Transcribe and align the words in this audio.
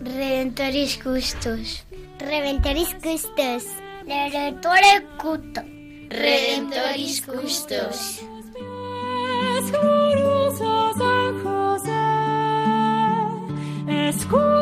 Redentoris 0.00 0.96
Custos. 1.02 1.84
Redentoris 2.20 2.94
Custos. 3.02 3.64
Redentore 4.06 5.04
Cuto. 5.18 5.62
Redentoris 6.08 7.20
Custos. 7.22 8.22
glorioso 9.72 10.92
San 10.96 11.42
José, 11.42 11.90
escucha 14.08 14.61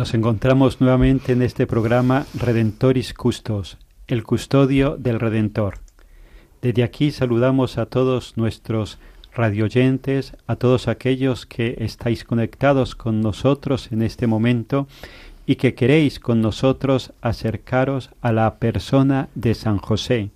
Nos 0.00 0.14
encontramos 0.14 0.80
nuevamente 0.80 1.32
en 1.32 1.42
este 1.42 1.66
programa 1.66 2.24
Redentoris 2.32 3.12
Custos, 3.12 3.76
el 4.06 4.24
custodio 4.24 4.96
del 4.96 5.20
Redentor. 5.20 5.80
Desde 6.62 6.84
aquí 6.84 7.10
saludamos 7.10 7.76
a 7.76 7.84
todos 7.84 8.38
nuestros 8.38 8.98
radioyentes, 9.34 10.32
a 10.46 10.56
todos 10.56 10.88
aquellos 10.88 11.44
que 11.44 11.76
estáis 11.80 12.24
conectados 12.24 12.94
con 12.96 13.20
nosotros 13.20 13.92
en 13.92 14.00
este 14.00 14.26
momento 14.26 14.88
y 15.44 15.56
que 15.56 15.74
queréis 15.74 16.18
con 16.18 16.40
nosotros 16.40 17.12
acercaros 17.20 18.08
a 18.22 18.32
la 18.32 18.54
persona 18.54 19.28
de 19.34 19.52
San 19.52 19.76
José. 19.76 20.30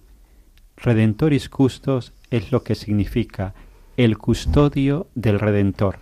Redentoris 0.77 1.49
Custos 1.49 2.13
es 2.31 2.53
lo 2.53 2.63
que 2.65 2.75
significa 2.75 3.55
el 3.97 4.19
custodio 4.19 5.07
del 5.15 5.41
Redentor. 5.41 6.01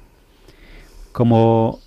Como 1.12 1.78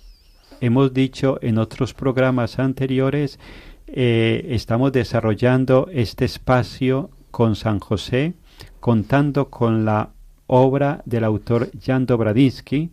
hemos 0.60 0.92
dicho 0.92 1.38
en 1.42 1.58
otros 1.58 1.94
programas 1.94 2.58
anteriores, 2.58 3.38
eh, 3.86 4.46
estamos 4.50 4.92
desarrollando 4.92 5.88
este 5.92 6.24
espacio 6.24 7.10
con 7.30 7.56
San 7.56 7.78
José, 7.78 8.34
contando 8.80 9.50
con 9.50 9.84
la 9.84 10.10
obra 10.46 11.02
del 11.04 11.24
autor 11.24 11.70
Jan 11.80 12.06
Dobradinsky, 12.06 12.90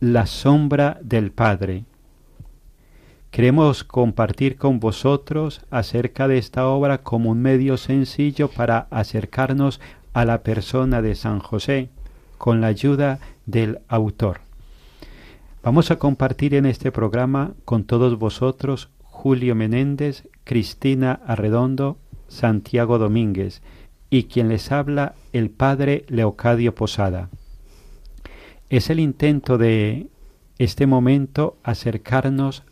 La 0.00 0.26
sombra 0.26 0.98
del 1.02 1.30
Padre. 1.32 1.84
Queremos 3.30 3.82
compartir 3.82 4.56
con 4.56 4.78
vosotros 4.78 5.62
acerca 5.70 6.28
de 6.28 6.38
esta 6.38 6.68
obra 6.68 6.98
como 6.98 7.30
un 7.30 7.42
medio 7.42 7.76
sencillo 7.76 8.48
para 8.48 8.86
acercarnos 8.90 9.80
a 10.12 10.24
la 10.24 10.42
persona 10.42 11.02
de 11.02 11.16
San 11.16 11.40
José, 11.40 11.88
con 12.38 12.60
la 12.60 12.68
ayuda 12.68 13.18
del 13.46 13.80
autor. 13.88 14.40
Vamos 15.64 15.90
a 15.90 15.96
compartir 15.96 16.54
en 16.54 16.66
este 16.66 16.92
programa 16.92 17.54
con 17.64 17.84
todos 17.84 18.18
vosotros 18.18 18.90
Julio 19.00 19.54
Menéndez, 19.54 20.28
Cristina 20.44 21.20
Arredondo, 21.26 21.96
Santiago 22.28 22.98
Domínguez 22.98 23.62
y 24.10 24.24
quien 24.24 24.50
les 24.50 24.70
habla 24.70 25.14
el 25.32 25.48
padre 25.48 26.04
Leocadio 26.08 26.74
Posada. 26.74 27.30
Es 28.68 28.90
el 28.90 29.00
intento 29.00 29.56
de 29.56 30.08
este 30.58 30.86
momento 30.86 31.56
acercarnos 31.62 32.64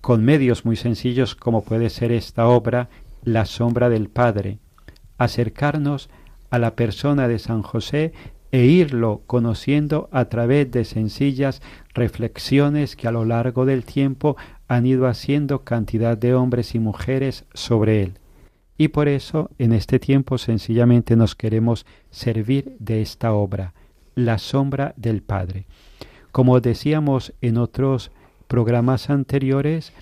con 0.00 0.24
medios 0.24 0.64
muy 0.64 0.76
sencillos 0.76 1.34
como 1.34 1.64
puede 1.64 1.90
ser 1.90 2.12
esta 2.12 2.46
obra 2.46 2.88
La 3.24 3.46
sombra 3.46 3.88
del 3.88 4.08
Padre, 4.08 4.58
acercarnos 5.18 6.08
a 6.50 6.60
la 6.60 6.76
persona 6.76 7.26
de 7.26 7.40
San 7.40 7.62
José 7.62 8.12
e 8.52 8.64
irlo 8.64 9.22
conociendo 9.26 10.08
a 10.12 10.26
través 10.26 10.70
de 10.70 10.84
sencillas 10.84 11.62
reflexiones 11.94 12.96
que 12.96 13.08
a 13.08 13.12
lo 13.12 13.24
largo 13.24 13.64
del 13.64 13.84
tiempo 13.84 14.36
han 14.68 14.86
ido 14.86 15.06
haciendo 15.06 15.64
cantidad 15.64 16.16
de 16.16 16.34
hombres 16.34 16.74
y 16.74 16.78
mujeres 16.78 17.44
sobre 17.54 18.02
él. 18.02 18.14
Y 18.76 18.88
por 18.88 19.08
eso 19.08 19.50
en 19.58 19.72
este 19.72 19.98
tiempo 19.98 20.38
sencillamente 20.38 21.14
nos 21.14 21.34
queremos 21.34 21.86
servir 22.10 22.76
de 22.78 23.02
esta 23.02 23.32
obra, 23.32 23.74
La 24.14 24.38
sombra 24.38 24.94
del 24.96 25.22
Padre. 25.22 25.66
Como 26.32 26.60
decíamos 26.60 27.32
en 27.40 27.58
otros 27.58 28.10
programas 28.48 29.10
anteriores, 29.10 29.92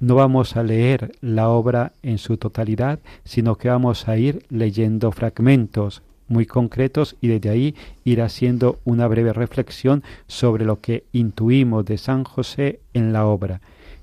no 0.00 0.16
vamos 0.16 0.56
a 0.56 0.62
leer 0.62 1.12
la 1.20 1.48
obra 1.48 1.92
en 2.02 2.18
su 2.18 2.36
totalidad, 2.36 2.98
sino 3.24 3.56
que 3.56 3.68
vamos 3.68 4.08
a 4.08 4.16
ir 4.18 4.44
leyendo 4.50 5.12
fragmentos 5.12 6.02
muy 6.28 6.46
concretos 6.46 7.16
y 7.20 7.28
desde 7.28 7.50
ahí 7.50 7.74
ir 8.04 8.22
haciendo 8.22 8.78
una 8.84 9.06
breve 9.08 9.32
reflexión 9.32 10.02
sobre 10.26 10.64
lo 10.64 10.80
que 10.80 11.04
intuimos 11.12 11.84
de 11.84 11.98
San 11.98 12.24
José 12.24 12.80
en 12.92 13.12
la 13.12 13.26
obra. 13.26 13.60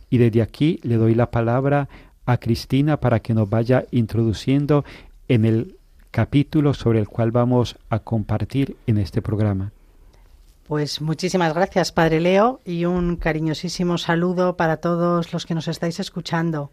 Y 0.10 0.18
desde 0.18 0.42
aquí 0.42 0.80
le 0.84 0.96
doy 0.96 1.16
la 1.16 1.32
palabra 1.32 1.90
a 2.26 2.38
Cristina 2.38 2.98
para 2.98 3.20
que 3.20 3.34
nos 3.34 3.50
vaya 3.50 3.86
introduciendo 3.92 4.86
en 5.28 5.46
el 5.46 5.78
capítulo 6.12 6.74
sobre 6.74 7.00
el 7.00 7.08
cual 7.08 7.32
vamos 7.32 7.78
a 7.90 8.00
compartir 8.00 8.76
en 8.86 8.98
este 8.98 9.22
programa. 9.22 9.72
Pues 10.68 11.02
muchísimas 11.02 11.54
gracias, 11.54 11.92
Padre 11.92 12.22
Leo, 12.22 12.62
y 12.64 12.86
un 12.86 13.18
cariñosísimo 13.18 13.98
saludo 13.98 14.56
para 14.56 14.78
todos 14.78 15.34
los 15.34 15.46
que 15.46 15.56
nos 15.56 15.68
estáis 15.68 16.00
escuchando. 16.00 16.72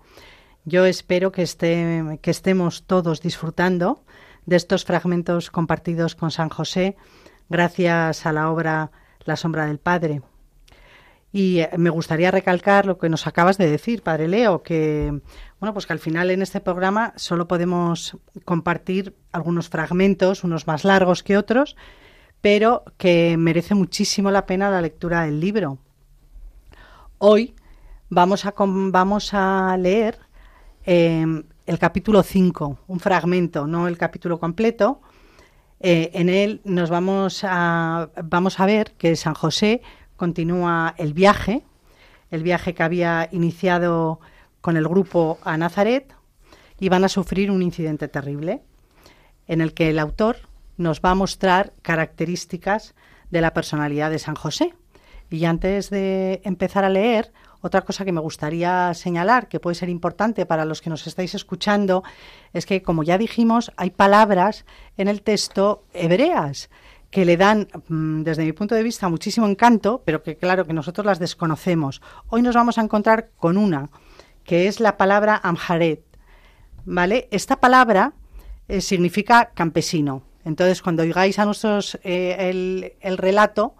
Yo 0.64 0.84
espero 0.84 1.32
que, 1.32 1.42
esté, 1.42 2.18
que 2.20 2.30
estemos 2.30 2.84
todos 2.84 3.22
disfrutando 3.22 4.02
de 4.48 4.56
estos 4.56 4.86
fragmentos 4.86 5.50
compartidos 5.50 6.14
con 6.14 6.30
San 6.30 6.48
José, 6.48 6.96
gracias 7.50 8.24
a 8.24 8.32
la 8.32 8.50
obra 8.50 8.90
La 9.26 9.36
sombra 9.36 9.66
del 9.66 9.78
Padre. 9.78 10.22
Y 11.30 11.58
eh, 11.58 11.68
me 11.76 11.90
gustaría 11.90 12.30
recalcar 12.30 12.86
lo 12.86 12.96
que 12.96 13.10
nos 13.10 13.26
acabas 13.26 13.58
de 13.58 13.70
decir, 13.70 14.02
Padre 14.02 14.26
Leo, 14.26 14.62
que 14.62 15.20
bueno, 15.60 15.74
pues 15.74 15.86
que 15.86 15.92
al 15.92 15.98
final 15.98 16.30
en 16.30 16.40
este 16.40 16.62
programa 16.62 17.12
solo 17.16 17.46
podemos 17.46 18.16
compartir 18.46 19.14
algunos 19.32 19.68
fragmentos, 19.68 20.44
unos 20.44 20.66
más 20.66 20.82
largos 20.82 21.22
que 21.22 21.36
otros, 21.36 21.76
pero 22.40 22.84
que 22.96 23.36
merece 23.36 23.74
muchísimo 23.74 24.30
la 24.30 24.46
pena 24.46 24.70
la 24.70 24.80
lectura 24.80 25.24
del 25.26 25.40
libro. 25.40 25.76
Hoy 27.18 27.54
vamos 28.08 28.46
a, 28.46 28.54
vamos 28.56 29.34
a 29.34 29.76
leer 29.76 30.18
eh, 30.86 31.42
el 31.68 31.78
capítulo 31.78 32.22
5, 32.22 32.78
un 32.86 32.98
fragmento, 32.98 33.66
no 33.66 33.88
el 33.88 33.98
capítulo 33.98 34.40
completo. 34.40 35.02
Eh, 35.80 36.10
en 36.14 36.30
él 36.30 36.62
nos 36.64 36.88
vamos 36.88 37.44
a, 37.44 38.08
vamos 38.24 38.58
a 38.58 38.64
ver 38.64 38.92
que 38.92 39.14
San 39.16 39.34
José 39.34 39.82
continúa 40.16 40.94
el 40.96 41.12
viaje, 41.12 41.62
el 42.30 42.42
viaje 42.42 42.74
que 42.74 42.82
había 42.82 43.28
iniciado 43.32 44.18
con 44.62 44.78
el 44.78 44.88
grupo 44.88 45.38
a 45.44 45.58
Nazaret, 45.58 46.14
y 46.80 46.88
van 46.88 47.04
a 47.04 47.10
sufrir 47.10 47.50
un 47.50 47.62
incidente 47.62 48.08
terrible, 48.08 48.62
en 49.46 49.60
el 49.60 49.74
que 49.74 49.90
el 49.90 49.98
autor 49.98 50.36
nos 50.78 51.02
va 51.02 51.10
a 51.10 51.16
mostrar 51.16 51.74
características 51.82 52.94
de 53.30 53.42
la 53.42 53.52
personalidad 53.52 54.10
de 54.10 54.18
San 54.18 54.36
José. 54.36 54.74
Y 55.28 55.44
antes 55.44 55.90
de 55.90 56.40
empezar 56.44 56.86
a 56.86 56.88
leer, 56.88 57.30
otra 57.60 57.82
cosa 57.82 58.04
que 58.04 58.12
me 58.12 58.20
gustaría 58.20 58.92
señalar, 58.94 59.48
que 59.48 59.60
puede 59.60 59.74
ser 59.74 59.88
importante 59.88 60.46
para 60.46 60.64
los 60.64 60.80
que 60.80 60.90
nos 60.90 61.06
estáis 61.06 61.34
escuchando, 61.34 62.04
es 62.52 62.66
que, 62.66 62.82
como 62.82 63.02
ya 63.02 63.18
dijimos, 63.18 63.72
hay 63.76 63.90
palabras 63.90 64.64
en 64.96 65.08
el 65.08 65.22
texto 65.22 65.84
hebreas 65.92 66.70
que 67.10 67.24
le 67.24 67.36
dan, 67.36 67.68
mm, 67.88 68.22
desde 68.22 68.44
mi 68.44 68.52
punto 68.52 68.74
de 68.74 68.82
vista, 68.82 69.08
muchísimo 69.08 69.46
encanto, 69.46 70.02
pero 70.04 70.22
que 70.22 70.36
claro 70.36 70.66
que 70.66 70.72
nosotros 70.72 71.06
las 71.06 71.18
desconocemos. 71.18 72.02
Hoy 72.28 72.42
nos 72.42 72.54
vamos 72.54 72.78
a 72.78 72.82
encontrar 72.82 73.30
con 73.36 73.56
una, 73.56 73.88
que 74.44 74.68
es 74.68 74.78
la 74.80 74.96
palabra 74.96 75.40
amharet. 75.42 76.02
¿Vale? 76.84 77.28
Esta 77.30 77.56
palabra 77.56 78.12
eh, 78.68 78.80
significa 78.80 79.50
campesino. 79.54 80.22
Entonces, 80.44 80.80
cuando 80.80 81.02
oigáis 81.02 81.38
a 81.38 81.44
nosotros 81.44 81.98
eh, 82.02 82.36
el, 82.38 82.94
el 83.00 83.18
relato, 83.18 83.74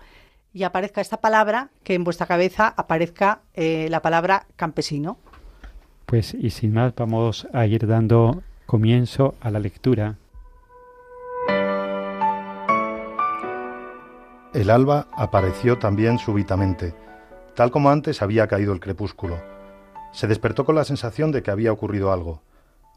y 0.59 0.65
aparezca 0.65 1.01
esta 1.01 1.21
palabra, 1.21 1.69
que 1.85 1.95
en 1.95 2.03
vuestra 2.03 2.27
cabeza 2.27 2.75
aparezca 2.77 3.43
eh, 3.55 3.87
la 3.91 4.03
palabra 4.03 4.49
campesino. 4.57 5.17
Pues 6.05 6.35
y 6.35 6.51
sin 6.51 6.73
más 6.73 6.97
vamos 6.97 7.47
a 7.53 7.65
ir 7.67 7.87
dando 7.87 8.43
comienzo 8.67 9.37
a 9.41 9.53
la 9.53 9.61
lectura. 9.61 10.17
El 14.53 14.71
alba 14.71 15.07
apareció 15.13 15.79
también 15.79 16.19
súbitamente, 16.19 16.93
tal 17.55 17.71
como 17.71 17.91
antes 17.91 18.21
había 18.21 18.49
caído 18.49 18.73
el 18.73 18.81
crepúsculo. 18.81 19.39
Se 20.11 20.27
despertó 20.27 20.65
con 20.65 20.75
la 20.75 20.85
sensación 20.85 21.31
de 21.31 21.45
que 21.45 21.53
había 21.53 21.71
ocurrido 21.71 22.13
algo. 22.13 22.43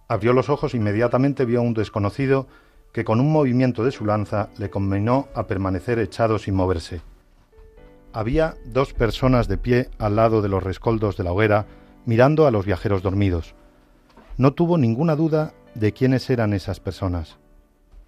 Abrió 0.08 0.34
los 0.34 0.50
ojos 0.50 0.74
e 0.74 0.78
inmediatamente 0.78 1.46
vio 1.46 1.60
a 1.60 1.64
un 1.64 1.76
desconocido 1.76 2.48
que 2.92 3.04
con 3.06 3.20
un 3.20 3.32
movimiento 3.32 3.84
de 3.84 3.92
su 3.92 4.04
lanza 4.04 4.50
le 4.58 4.72
conminó 4.72 5.28
a 5.36 5.46
permanecer 5.46 6.00
echado 6.00 6.40
sin 6.40 6.56
moverse. 6.56 7.02
Había 8.14 8.56
dos 8.66 8.94
personas 8.94 9.48
de 9.48 9.58
pie 9.58 9.90
al 9.98 10.18
lado 10.18 10.42
de 10.42 10.50
los 10.50 10.62
rescoldos 10.62 11.16
de 11.16 11.24
la 11.24 11.32
hoguera, 11.32 11.68
mirando 12.06 12.46
a 12.46 12.52
los 12.52 12.66
viajeros 12.66 13.02
dormidos. 13.02 13.56
No 14.38 14.54
tuvo 14.54 14.78
ninguna 14.78 15.16
duda 15.16 15.54
de 15.76 15.94
quiénes 15.94 16.30
eran 16.30 16.54
esas 16.54 16.80
personas. 16.80 17.38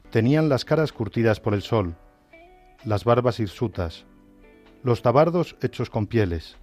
Tenían 0.10 0.50
las 0.50 0.66
caras 0.66 0.92
curtidas 0.92 1.40
por 1.40 1.54
el 1.54 1.62
sol, 1.62 1.96
las 2.84 3.06
barbas 3.06 3.40
hirsutas, 3.40 4.06
los 4.84 5.02
tabardos 5.02 5.56
hechos 5.62 5.90
con 5.90 6.08
pieles. 6.08 6.58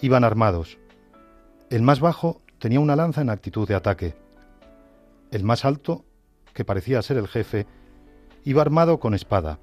Iban 0.00 0.22
armados. 0.22 0.78
El 1.70 1.82
más 1.82 1.98
bajo 1.98 2.40
tenía 2.58 2.78
una 2.78 2.94
lanza 2.94 3.20
en 3.20 3.30
actitud 3.30 3.66
de 3.66 3.74
ataque. 3.74 4.14
El 5.32 5.42
más 5.42 5.64
alto, 5.64 6.04
que 6.52 6.64
parecía 6.64 7.02
ser 7.02 7.16
el 7.16 7.26
jefe, 7.26 7.66
iba 8.44 8.62
armado 8.62 9.00
con 9.00 9.14
espada. 9.14 9.58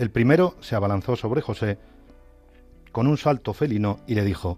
El 0.00 0.10
primero 0.10 0.54
se 0.60 0.74
abalanzó 0.74 1.14
sobre 1.14 1.42
José 1.42 1.76
con 2.90 3.06
un 3.06 3.18
salto 3.18 3.52
felino 3.52 4.00
y 4.06 4.14
le 4.14 4.24
dijo 4.24 4.56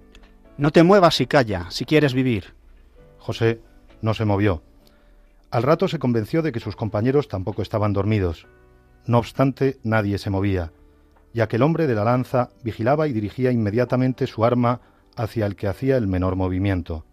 No 0.56 0.70
te 0.70 0.84
muevas 0.84 1.20
y 1.20 1.26
calla, 1.26 1.68
si 1.68 1.84
quieres 1.84 2.14
vivir. 2.14 2.54
José 3.18 3.60
no 4.02 4.14
se 4.14 4.24
movió. 4.24 4.62
Al 5.50 5.64
rato 5.64 5.88
se 5.88 5.98
convenció 5.98 6.42
de 6.42 6.52
que 6.52 6.60
sus 6.60 6.76
compañeros 6.76 7.26
tampoco 7.26 7.60
estaban 7.60 7.92
dormidos. 7.92 8.46
No 9.04 9.18
obstante, 9.18 9.80
nadie 9.82 10.18
se 10.18 10.30
movía, 10.30 10.70
ya 11.34 11.48
que 11.48 11.56
el 11.56 11.62
hombre 11.62 11.88
de 11.88 11.96
la 11.96 12.04
lanza 12.04 12.50
vigilaba 12.62 13.08
y 13.08 13.12
dirigía 13.12 13.50
inmediatamente 13.50 14.28
su 14.28 14.44
arma 14.44 14.80
hacia 15.16 15.46
el 15.46 15.56
que 15.56 15.66
hacía 15.66 15.96
el 15.96 16.06
menor 16.06 16.36
movimiento. 16.36 17.04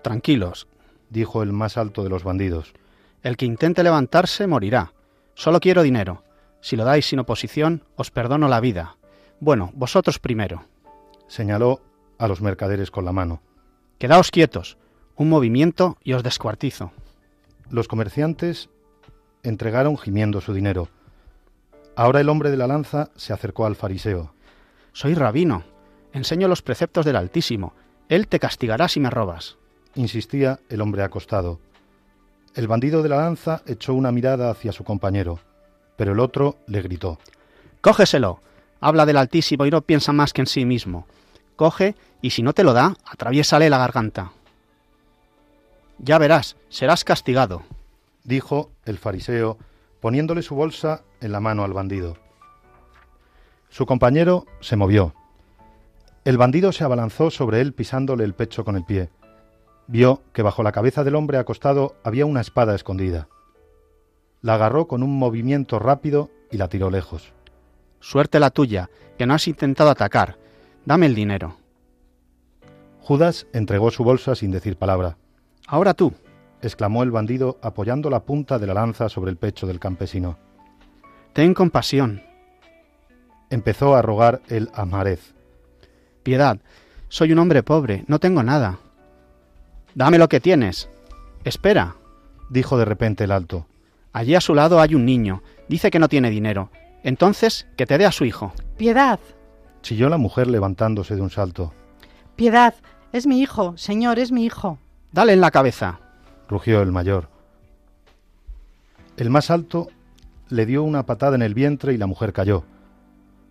Tranquilos, 0.00 0.68
dijo 1.10 1.42
el 1.42 1.52
más 1.52 1.76
alto 1.76 2.02
de 2.02 2.08
los 2.08 2.24
bandidos. 2.24 2.72
El 3.22 3.36
que 3.36 3.44
intente 3.44 3.82
levantarse 3.82 4.46
morirá. 4.46 4.94
Solo 5.34 5.60
quiero 5.60 5.82
dinero. 5.82 6.24
Si 6.64 6.76
lo 6.76 6.86
dais 6.86 7.04
sin 7.04 7.18
oposición, 7.18 7.84
os 7.94 8.10
perdono 8.10 8.48
la 8.48 8.58
vida. 8.58 8.96
Bueno, 9.38 9.70
vosotros 9.74 10.18
primero. 10.18 10.64
Señaló 11.28 11.82
a 12.16 12.26
los 12.26 12.40
mercaderes 12.40 12.90
con 12.90 13.04
la 13.04 13.12
mano. 13.12 13.42
Quedaos 13.98 14.30
quietos. 14.30 14.78
Un 15.14 15.28
movimiento 15.28 15.98
y 16.02 16.14
os 16.14 16.22
descuartizo. 16.22 16.90
Los 17.68 17.86
comerciantes 17.86 18.70
entregaron 19.42 19.98
gimiendo 19.98 20.40
su 20.40 20.54
dinero. 20.54 20.88
Ahora 21.96 22.22
el 22.22 22.30
hombre 22.30 22.50
de 22.50 22.56
la 22.56 22.66
lanza 22.66 23.10
se 23.14 23.34
acercó 23.34 23.66
al 23.66 23.76
fariseo. 23.76 24.32
Soy 24.94 25.12
rabino. 25.12 25.64
Enseño 26.14 26.48
los 26.48 26.62
preceptos 26.62 27.04
del 27.04 27.16
Altísimo. 27.16 27.74
Él 28.08 28.26
te 28.26 28.40
castigará 28.40 28.88
si 28.88 29.00
me 29.00 29.10
robas. 29.10 29.58
Insistía 29.96 30.60
el 30.70 30.80
hombre 30.80 31.02
acostado. 31.02 31.60
El 32.54 32.68
bandido 32.68 33.02
de 33.02 33.10
la 33.10 33.16
lanza 33.16 33.60
echó 33.66 33.92
una 33.92 34.12
mirada 34.12 34.50
hacia 34.50 34.72
su 34.72 34.82
compañero 34.82 35.40
pero 35.96 36.12
el 36.12 36.20
otro 36.20 36.56
le 36.66 36.82
gritó 36.82 37.18
Cógeselo. 37.80 38.40
Habla 38.80 39.06
del 39.06 39.16
Altísimo 39.16 39.66
y 39.66 39.70
no 39.70 39.82
piensa 39.82 40.12
más 40.12 40.32
que 40.32 40.42
en 40.42 40.46
sí 40.46 40.64
mismo. 40.64 41.06
Coge 41.56 41.94
y 42.22 42.30
si 42.30 42.42
no 42.42 42.52
te 42.52 42.64
lo 42.64 42.72
da, 42.72 42.96
atraviésale 43.04 43.70
la 43.70 43.78
garganta. 43.78 44.32
Ya 45.98 46.18
verás, 46.18 46.56
serás 46.68 47.04
castigado, 47.04 47.62
dijo 48.24 48.70
el 48.84 48.98
fariseo, 48.98 49.58
poniéndole 50.00 50.42
su 50.42 50.54
bolsa 50.54 51.02
en 51.20 51.32
la 51.32 51.40
mano 51.40 51.62
al 51.64 51.72
bandido. 51.72 52.16
Su 53.68 53.86
compañero 53.86 54.46
se 54.60 54.76
movió. 54.76 55.14
El 56.24 56.38
bandido 56.38 56.72
se 56.72 56.84
abalanzó 56.84 57.30
sobre 57.30 57.60
él 57.60 57.74
pisándole 57.74 58.24
el 58.24 58.34
pecho 58.34 58.64
con 58.64 58.76
el 58.76 58.84
pie. 58.84 59.10
Vio 59.86 60.22
que 60.32 60.42
bajo 60.42 60.62
la 60.62 60.72
cabeza 60.72 61.04
del 61.04 61.14
hombre 61.14 61.38
acostado 61.38 61.96
había 62.02 62.26
una 62.26 62.40
espada 62.40 62.74
escondida 62.74 63.28
la 64.44 64.56
agarró 64.56 64.86
con 64.86 65.02
un 65.02 65.18
movimiento 65.18 65.78
rápido 65.78 66.28
y 66.50 66.58
la 66.58 66.68
tiró 66.68 66.90
lejos. 66.90 67.32
Suerte 67.98 68.38
la 68.38 68.50
tuya, 68.50 68.90
que 69.16 69.24
no 69.24 69.32
has 69.32 69.48
intentado 69.48 69.88
atacar. 69.88 70.36
Dame 70.84 71.06
el 71.06 71.14
dinero. 71.14 71.56
Judas 73.00 73.46
entregó 73.54 73.90
su 73.90 74.04
bolsa 74.04 74.34
sin 74.34 74.50
decir 74.50 74.76
palabra. 74.76 75.16
Ahora 75.66 75.94
tú, 75.94 76.12
exclamó 76.60 77.02
el 77.02 77.10
bandido 77.10 77.58
apoyando 77.62 78.10
la 78.10 78.20
punta 78.20 78.58
de 78.58 78.66
la 78.66 78.74
lanza 78.74 79.08
sobre 79.08 79.30
el 79.30 79.38
pecho 79.38 79.66
del 79.66 79.80
campesino. 79.80 80.36
Ten 81.32 81.54
compasión. 81.54 82.22
Empezó 83.48 83.96
a 83.96 84.02
rogar 84.02 84.42
el 84.48 84.68
amarez. 84.74 85.32
Piedad, 86.22 86.58
soy 87.08 87.32
un 87.32 87.38
hombre 87.38 87.62
pobre, 87.62 88.04
no 88.08 88.18
tengo 88.18 88.42
nada. 88.42 88.78
Dame 89.94 90.18
lo 90.18 90.28
que 90.28 90.40
tienes. 90.40 90.90
Espera, 91.44 91.96
dijo 92.50 92.76
de 92.76 92.84
repente 92.84 93.24
el 93.24 93.32
alto. 93.32 93.66
Allí 94.14 94.36
a 94.36 94.40
su 94.40 94.54
lado 94.54 94.80
hay 94.80 94.94
un 94.94 95.04
niño. 95.04 95.42
Dice 95.68 95.90
que 95.90 95.98
no 95.98 96.08
tiene 96.08 96.30
dinero. 96.30 96.70
Entonces, 97.02 97.66
que 97.76 97.84
te 97.84 97.98
dé 97.98 98.06
a 98.06 98.12
su 98.12 98.24
hijo. 98.24 98.52
Piedad. 98.76 99.18
Chilló 99.82 100.08
la 100.08 100.18
mujer 100.18 100.46
levantándose 100.46 101.16
de 101.16 101.20
un 101.20 101.30
salto. 101.30 101.72
Piedad. 102.36 102.74
Es 103.12 103.26
mi 103.26 103.40
hijo, 103.40 103.76
señor, 103.76 104.20
es 104.20 104.30
mi 104.30 104.44
hijo. 104.44 104.78
Dale 105.10 105.32
en 105.32 105.40
la 105.40 105.50
cabeza. 105.50 105.98
Rugió 106.48 106.80
el 106.80 106.92
mayor. 106.92 107.28
El 109.16 109.30
más 109.30 109.50
alto 109.50 109.88
le 110.48 110.64
dio 110.64 110.84
una 110.84 111.06
patada 111.06 111.34
en 111.34 111.42
el 111.42 111.54
vientre 111.54 111.92
y 111.92 111.96
la 111.98 112.06
mujer 112.06 112.32
cayó. 112.32 112.62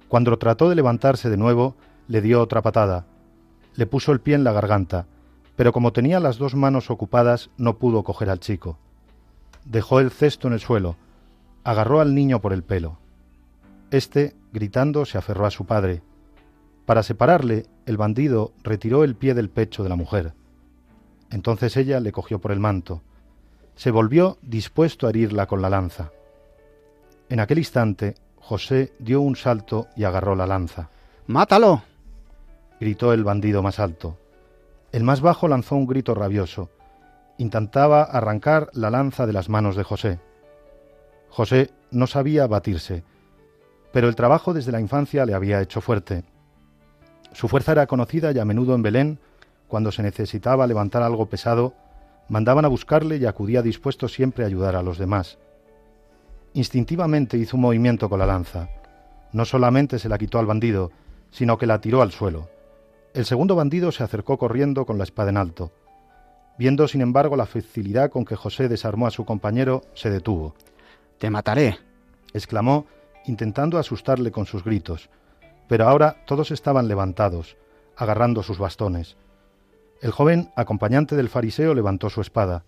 Cuando 0.08 0.38
trató 0.40 0.70
de 0.70 0.76
levantarse 0.76 1.30
de 1.30 1.38
nuevo, 1.38 1.76
le 2.08 2.22
dio 2.22 2.42
otra 2.42 2.62
patada. 2.62 3.06
Le 3.76 3.86
puso 3.86 4.14
el 4.14 4.22
pie 4.22 4.36
en 4.36 4.46
la 4.46 4.54
garganta, 4.54 5.08
pero 5.58 5.74
como 5.74 5.92
tenía 5.92 6.22
las 6.22 6.38
dos 6.38 6.56
manos 6.56 6.90
ocupadas, 6.90 7.50
no 7.58 7.78
pudo 7.78 8.04
coger 8.04 8.30
al 8.30 8.40
chico 8.40 8.78
dejó 9.66 10.00
el 10.00 10.12
cesto 10.12 10.48
en 10.48 10.54
el 10.54 10.60
suelo, 10.60 10.96
agarró 11.64 12.02
al 12.02 12.14
niño 12.14 12.42
por 12.42 12.54
el 12.54 12.64
pelo. 12.64 12.98
Este, 13.92 14.36
gritando, 14.52 15.06
se 15.06 15.18
aferró 15.18 15.46
a 15.46 15.52
su 15.52 15.66
padre. 15.66 16.02
Para 16.86 17.04
separarle, 17.04 17.66
el 17.86 17.98
bandido 17.98 18.54
retiró 18.64 19.04
el 19.04 19.16
pie 19.16 19.34
del 19.34 19.50
pecho 19.50 19.84
de 19.84 19.90
la 19.90 19.96
mujer. 19.96 20.34
Entonces 21.30 21.78
ella 21.78 22.00
le 22.00 22.12
cogió 22.12 22.40
por 22.40 22.52
el 22.52 22.60
manto. 22.60 23.02
Se 23.76 23.92
volvió 23.92 24.38
dispuesto 24.42 25.08
a 25.08 25.10
herirla 25.10 25.48
con 25.48 25.62
la 25.62 25.70
lanza. 25.70 26.12
En 27.30 27.40
aquel 27.40 27.58
instante, 27.60 28.16
José 28.38 28.94
dio 29.00 29.22
un 29.22 29.36
salto 29.36 29.88
y 29.96 30.04
agarró 30.04 30.36
la 30.36 30.46
lanza. 30.46 30.90
¡Mátalo! 31.28 31.84
gritó 32.80 33.14
el 33.14 33.24
bandido 33.24 33.64
más 33.64 33.80
alto. 33.80 34.18
El 34.92 35.04
más 35.04 35.22
bajo 35.22 35.48
lanzó 35.48 35.76
un 35.76 35.88
grito 35.88 36.14
rabioso 36.14 36.70
intentaba 37.38 38.04
arrancar 38.04 38.70
la 38.74 38.90
lanza 38.90 39.26
de 39.26 39.34
las 39.34 39.50
manos 39.50 39.76
de 39.76 39.84
José. 39.84 40.20
José 41.30 41.72
no 41.92 42.08
sabía 42.08 42.48
batirse, 42.48 43.04
pero 43.92 44.08
el 44.08 44.16
trabajo 44.16 44.54
desde 44.54 44.72
la 44.72 44.80
infancia 44.80 45.26
le 45.26 45.34
había 45.34 45.62
hecho 45.62 45.82
fuerte. 45.82 46.24
Su 47.32 47.48
fuerza 47.48 47.72
era 47.72 47.88
conocida 47.88 48.32
y 48.32 48.40
a 48.40 48.46
menudo 48.46 48.76
en 48.76 48.82
Belén, 48.84 49.20
cuando 49.68 49.92
se 49.92 50.04
necesitaba 50.04 50.68
levantar 50.68 51.02
algo 51.02 51.28
pesado, 51.28 51.74
mandaban 52.30 52.66
a 52.66 52.68
buscarle 52.68 53.18
y 53.18 53.26
acudía 53.26 53.62
dispuesto 53.62 54.08
siempre 54.08 54.44
a 54.44 54.48
ayudar 54.48 54.76
a 54.76 54.84
los 54.84 54.98
demás. 54.98 55.40
Instintivamente 56.54 57.38
hizo 57.38 57.58
un 57.58 57.62
movimiento 57.62 58.10
con 58.10 58.20
la 58.20 58.28
lanza. 58.28 58.70
No 59.32 59.46
solamente 59.46 59.98
se 59.98 60.10
la 60.10 60.20
quitó 60.20 60.38
al 60.38 60.46
bandido, 60.46 60.92
sino 61.32 61.58
que 61.58 61.66
la 61.66 61.82
tiró 61.82 62.04
al 62.04 62.12
suelo. 62.12 62.50
El 63.16 63.26
segundo 63.26 63.56
bandido 63.56 63.92
se 63.92 64.04
acercó 64.04 64.38
corriendo 64.38 64.86
con 64.86 65.00
la 65.00 65.04
espada 65.04 65.32
en 65.32 65.38
alto. 65.38 65.72
Viendo, 66.58 66.88
sin 66.88 67.02
embargo, 67.02 67.36
la 67.36 67.46
facilidad 67.46 68.12
con 68.12 68.26
que 68.26 68.36
José 68.36 68.68
desarmó 68.68 69.08
a 69.08 69.12
su 69.12 69.26
compañero, 69.26 69.82
se 69.94 70.10
detuvo. 70.10 70.56
Te 71.18 71.30
mataré, 71.30 71.78
exclamó, 72.34 72.86
intentando 73.26 73.78
asustarle 73.78 74.32
con 74.32 74.46
sus 74.46 74.64
gritos. 74.64 75.10
pero 75.68 75.88
ahora 75.88 76.18
todos 76.28 76.52
estaban 76.52 76.88
levantados, 76.88 77.58
agarrando 77.96 78.44
sus 78.44 78.60
bastones. 78.60 79.16
El 80.02 80.12
joven, 80.12 80.52
acompañante 80.56 81.16
del 81.16 81.30
fariseo, 81.30 81.74
levantó 81.74 82.10
su 82.10 82.22
espada. 82.22 82.66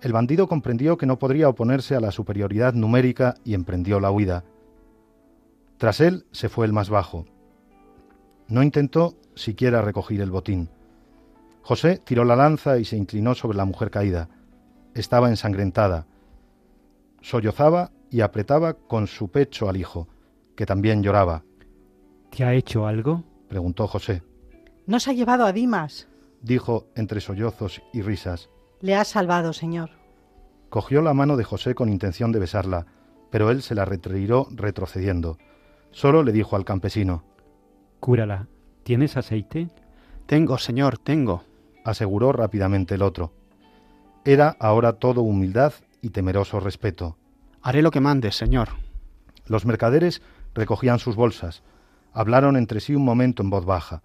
El 0.00 0.12
bandido 0.12 0.48
comprendió 0.48 0.96
que 0.96 1.06
no 1.06 1.18
podría 1.18 1.48
oponerse 1.48 1.94
a 1.94 2.00
la 2.00 2.10
superioridad 2.10 2.74
numérica 2.74 3.36
y 3.44 3.54
emprendió 3.54 4.00
la 4.00 4.10
huida. 4.10 4.44
Tras 5.78 6.00
él 6.00 6.26
se 6.32 6.48
fue 6.48 6.66
el 6.66 6.72
más 6.72 6.90
bajo. 6.90 7.24
No 8.48 8.62
intentó 8.62 9.14
siquiera 9.34 9.80
recoger 9.80 10.20
el 10.20 10.30
botín. 10.30 10.68
José 11.62 12.00
tiró 12.04 12.24
la 12.24 12.36
lanza 12.36 12.78
y 12.78 12.84
se 12.84 12.96
inclinó 12.96 13.34
sobre 13.34 13.56
la 13.56 13.64
mujer 13.64 13.90
caída. 13.90 14.28
Estaba 14.94 15.28
ensangrentada. 15.28 16.06
Sollozaba 17.20 17.92
y 18.10 18.20
apretaba 18.20 18.74
con 18.74 19.06
su 19.06 19.30
pecho 19.30 19.68
al 19.68 19.76
hijo, 19.76 20.08
que 20.56 20.66
también 20.66 21.02
lloraba. 21.02 21.44
¿Te 22.30 22.44
ha 22.44 22.52
hecho 22.54 22.86
algo? 22.86 23.24
preguntó 23.48 23.86
José. 23.86 24.22
No 24.86 24.98
se 24.98 25.10
ha 25.10 25.14
llevado 25.14 25.46
a 25.46 25.52
Dimas, 25.52 26.08
dijo 26.42 26.88
entre 26.96 27.20
sollozos 27.20 27.80
y 27.92 28.02
risas. 28.02 28.50
Le 28.80 28.96
ha 28.96 29.04
salvado, 29.04 29.52
señor. 29.52 29.90
Cogió 30.68 31.00
la 31.02 31.14
mano 31.14 31.36
de 31.36 31.44
José 31.44 31.74
con 31.74 31.88
intención 31.88 32.32
de 32.32 32.40
besarla, 32.40 32.86
pero 33.30 33.50
él 33.50 33.62
se 33.62 33.74
la 33.74 33.84
retiró 33.84 34.48
retrocediendo. 34.50 35.38
Solo 35.92 36.22
le 36.22 36.32
dijo 36.32 36.56
al 36.56 36.64
campesino 36.64 37.24
Cúrala. 38.00 38.48
¿Tienes 38.82 39.16
aceite? 39.16 39.68
Tengo, 40.26 40.58
señor, 40.58 40.98
tengo, 40.98 41.44
aseguró 41.84 42.32
rápidamente 42.32 42.94
el 42.94 43.02
otro. 43.02 43.32
Era 44.24 44.56
ahora 44.60 44.94
todo 44.94 45.22
humildad 45.22 45.72
y 46.00 46.10
temeroso 46.10 46.60
respeto. 46.60 47.16
Haré 47.62 47.82
lo 47.82 47.90
que 47.90 48.00
mandes, 48.00 48.36
señor. 48.36 48.70
Los 49.46 49.66
mercaderes 49.66 50.22
recogían 50.54 50.98
sus 50.98 51.16
bolsas, 51.16 51.62
hablaron 52.12 52.56
entre 52.56 52.80
sí 52.80 52.94
un 52.94 53.04
momento 53.04 53.42
en 53.42 53.50
voz 53.50 53.64
baja. 53.64 54.02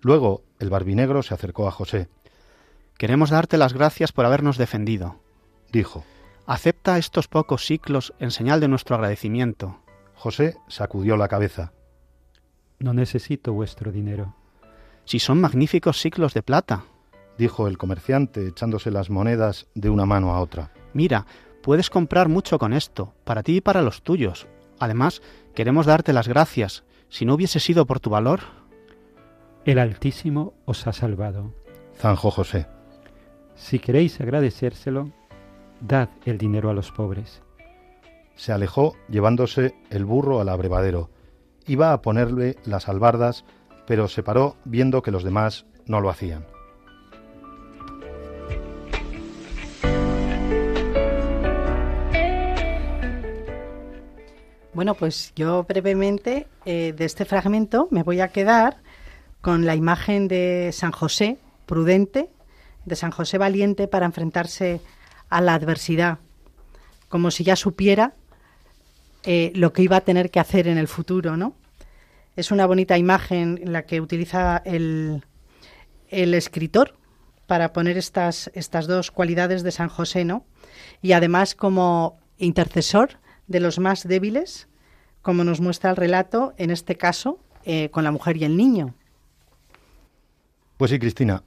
Luego 0.00 0.42
el 0.58 0.70
barbinegro 0.70 1.22
se 1.22 1.34
acercó 1.34 1.66
a 1.66 1.72
José. 1.72 2.08
Queremos 2.96 3.30
darte 3.30 3.58
las 3.58 3.72
gracias 3.72 4.12
por 4.12 4.24
habernos 4.24 4.58
defendido, 4.58 5.20
dijo. 5.72 6.04
Acepta 6.46 6.98
estos 6.98 7.28
pocos 7.28 7.64
ciclos 7.64 8.14
en 8.18 8.30
señal 8.30 8.60
de 8.60 8.68
nuestro 8.68 8.96
agradecimiento. 8.96 9.80
José 10.14 10.56
sacudió 10.66 11.16
la 11.16 11.28
cabeza. 11.28 11.72
No 12.78 12.94
necesito 12.94 13.52
vuestro 13.52 13.92
dinero. 13.92 14.34
Si 15.04 15.18
son 15.18 15.40
magníficos 15.40 16.00
ciclos 16.00 16.34
de 16.34 16.42
plata, 16.42 16.84
dijo 17.38 17.68
el 17.68 17.78
comerciante 17.78 18.46
echándose 18.46 18.90
las 18.90 19.08
monedas 19.08 19.68
de 19.74 19.88
una 19.88 20.04
mano 20.04 20.34
a 20.34 20.40
otra. 20.40 20.72
Mira, 20.92 21.24
puedes 21.62 21.88
comprar 21.88 22.28
mucho 22.28 22.58
con 22.58 22.72
esto, 22.72 23.14
para 23.24 23.42
ti 23.42 23.56
y 23.56 23.60
para 23.60 23.80
los 23.80 24.02
tuyos. 24.02 24.48
Además, 24.78 25.22
queremos 25.54 25.86
darte 25.86 26.12
las 26.12 26.28
gracias. 26.28 26.84
Si 27.08 27.24
no 27.24 27.34
hubiese 27.34 27.60
sido 27.60 27.86
por 27.86 28.00
tu 28.00 28.10
valor. 28.10 28.40
El 29.64 29.78
Altísimo 29.78 30.54
os 30.66 30.86
ha 30.86 30.92
salvado. 30.92 31.54
Zanjó 31.96 32.30
José. 32.30 32.66
Si 33.54 33.78
queréis 33.78 34.20
agradecérselo, 34.20 35.10
dad 35.80 36.10
el 36.24 36.38
dinero 36.38 36.70
a 36.70 36.74
los 36.74 36.92
pobres. 36.92 37.42
Se 38.34 38.52
alejó 38.52 38.94
llevándose 39.08 39.74
el 39.90 40.04
burro 40.04 40.40
al 40.40 40.48
abrevadero. 40.48 41.10
Iba 41.66 41.92
a 41.92 42.02
ponerle 42.02 42.56
las 42.64 42.88
albardas, 42.88 43.44
pero 43.86 44.08
se 44.08 44.22
paró 44.22 44.56
viendo 44.64 45.02
que 45.02 45.10
los 45.10 45.24
demás 45.24 45.66
no 45.86 46.00
lo 46.00 46.08
hacían. 46.08 46.46
Bueno, 54.74 54.94
pues 54.94 55.32
yo 55.34 55.64
brevemente 55.64 56.46
eh, 56.66 56.92
de 56.96 57.04
este 57.04 57.24
fragmento 57.24 57.88
me 57.90 58.02
voy 58.02 58.20
a 58.20 58.28
quedar 58.28 58.76
con 59.40 59.64
la 59.64 59.74
imagen 59.74 60.28
de 60.28 60.70
San 60.72 60.92
José 60.92 61.38
prudente, 61.66 62.28
de 62.84 62.96
San 62.96 63.10
José 63.10 63.38
valiente 63.38 63.88
para 63.88 64.06
enfrentarse 64.06 64.80
a 65.30 65.40
la 65.40 65.54
adversidad, 65.54 66.18
como 67.08 67.30
si 67.30 67.44
ya 67.44 67.56
supiera 67.56 68.14
eh, 69.24 69.52
lo 69.54 69.72
que 69.72 69.82
iba 69.82 69.96
a 69.96 70.02
tener 70.02 70.30
que 70.30 70.40
hacer 70.40 70.68
en 70.68 70.78
el 70.78 70.88
futuro, 70.88 71.36
¿no? 71.36 71.54
Es 72.36 72.50
una 72.50 72.66
bonita 72.66 72.96
imagen 72.98 73.60
la 73.64 73.82
que 73.82 74.00
utiliza 74.00 74.62
el, 74.64 75.24
el 76.08 76.34
escritor 76.34 76.94
para 77.46 77.72
poner 77.72 77.96
estas, 77.96 78.50
estas 78.54 78.86
dos 78.86 79.10
cualidades 79.10 79.62
de 79.62 79.72
San 79.72 79.88
José, 79.88 80.24
¿no? 80.24 80.44
Y 81.02 81.12
además 81.12 81.54
como 81.54 82.18
intercesor 82.38 83.18
de 83.48 83.60
los 83.60 83.78
más 83.78 84.06
débiles, 84.06 84.68
como 85.22 85.44
nos 85.44 85.60
muestra 85.60 85.90
el 85.90 85.96
relato, 85.96 86.54
en 86.58 86.70
este 86.70 86.96
caso, 86.96 87.38
eh, 87.64 87.90
con 87.90 88.04
la 88.04 88.12
mujer 88.12 88.36
y 88.36 88.44
el 88.44 88.56
niño. 88.56 88.94
Pues 90.76 90.90
sí, 90.90 90.98
Cristina. 90.98 91.42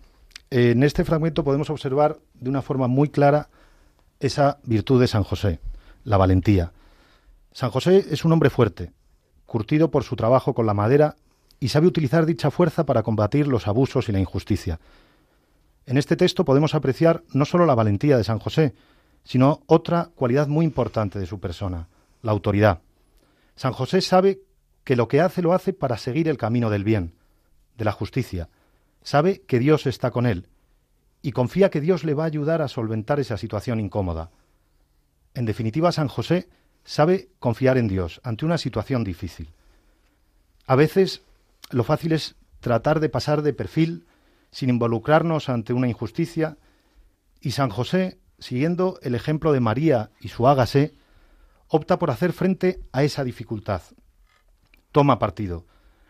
En 0.49 0.83
este 0.83 1.05
fragmento 1.05 1.45
podemos 1.45 1.69
observar 1.69 2.19
de 2.33 2.49
una 2.49 2.61
forma 2.61 2.87
muy 2.87 3.07
clara 3.07 3.47
esa 4.19 4.59
virtud 4.63 4.99
de 4.99 5.07
San 5.07 5.23
José, 5.23 5.59
la 6.03 6.17
valentía. 6.17 6.73
San 7.53 7.71
José 7.71 8.05
es 8.09 8.25
un 8.25 8.33
hombre 8.33 8.49
fuerte, 8.49 8.91
curtido 9.45 9.89
por 9.89 10.03
su 10.03 10.15
trabajo 10.15 10.53
con 10.53 10.65
la 10.65 10.73
madera 10.73 11.15
y 11.59 11.69
sabe 11.69 11.87
utilizar 11.87 12.25
dicha 12.25 12.51
fuerza 12.51 12.85
para 12.85 13.03
combatir 13.03 13.47
los 13.47 13.67
abusos 13.67 14.09
y 14.09 14.11
la 14.11 14.19
injusticia. 14.19 14.79
En 15.85 15.97
este 15.97 16.15
texto 16.15 16.43
podemos 16.43 16.75
apreciar 16.75 17.23
no 17.33 17.45
solo 17.45 17.65
la 17.65 17.75
valentía 17.75 18.17
de 18.17 18.23
San 18.23 18.39
José, 18.39 18.73
sino 19.23 19.61
otra 19.67 20.09
cualidad 20.15 20.47
muy 20.47 20.65
importante 20.65 21.19
de 21.19 21.25
su 21.25 21.39
persona, 21.39 21.87
la 22.21 22.31
autoridad. 22.31 22.81
San 23.55 23.73
José 23.73 24.01
sabe 24.01 24.41
que 24.83 24.95
lo 24.95 25.07
que 25.07 25.21
hace 25.21 25.41
lo 25.41 25.53
hace 25.53 25.73
para 25.73 25.97
seguir 25.97 26.27
el 26.27 26.37
camino 26.37 26.69
del 26.69 26.83
bien, 26.83 27.13
de 27.77 27.85
la 27.85 27.91
justicia. 27.91 28.49
Sabe 29.03 29.41
que 29.41 29.59
Dios 29.59 29.85
está 29.85 30.11
con 30.11 30.25
él 30.25 30.47
y 31.21 31.31
confía 31.31 31.69
que 31.69 31.81
Dios 31.81 32.03
le 32.03 32.13
va 32.13 32.23
a 32.23 32.27
ayudar 32.27 32.61
a 32.61 32.67
solventar 32.67 33.19
esa 33.19 33.37
situación 33.37 33.79
incómoda. 33.79 34.31
En 35.33 35.45
definitiva, 35.45 35.91
San 35.91 36.07
José 36.07 36.49
sabe 36.83 37.29
confiar 37.39 37.77
en 37.77 37.87
Dios 37.87 38.21
ante 38.23 38.45
una 38.45 38.57
situación 38.57 39.03
difícil. 39.03 39.49
A 40.65 40.75
veces 40.75 41.21
lo 41.69 41.83
fácil 41.83 42.11
es 42.13 42.35
tratar 42.59 42.99
de 42.99 43.09
pasar 43.09 43.41
de 43.41 43.53
perfil 43.53 44.05
sin 44.51 44.69
involucrarnos 44.69 45.49
ante 45.49 45.73
una 45.73 45.87
injusticia 45.87 46.57
y 47.39 47.51
San 47.51 47.69
José 47.69 48.19
siguiendo 48.41 48.99
el 49.03 49.15
ejemplo 49.15 49.53
de 49.53 49.61
María 49.61 50.09
y 50.19 50.27
su 50.27 50.47
hágase, 50.47 50.93
opta 51.69 51.97
por 51.99 52.11
hacer 52.11 52.33
frente 52.33 52.81
a 52.91 53.03
esa 53.03 53.23
dificultad. 53.23 53.81
Toma 54.91 55.19
partido, 55.19 55.65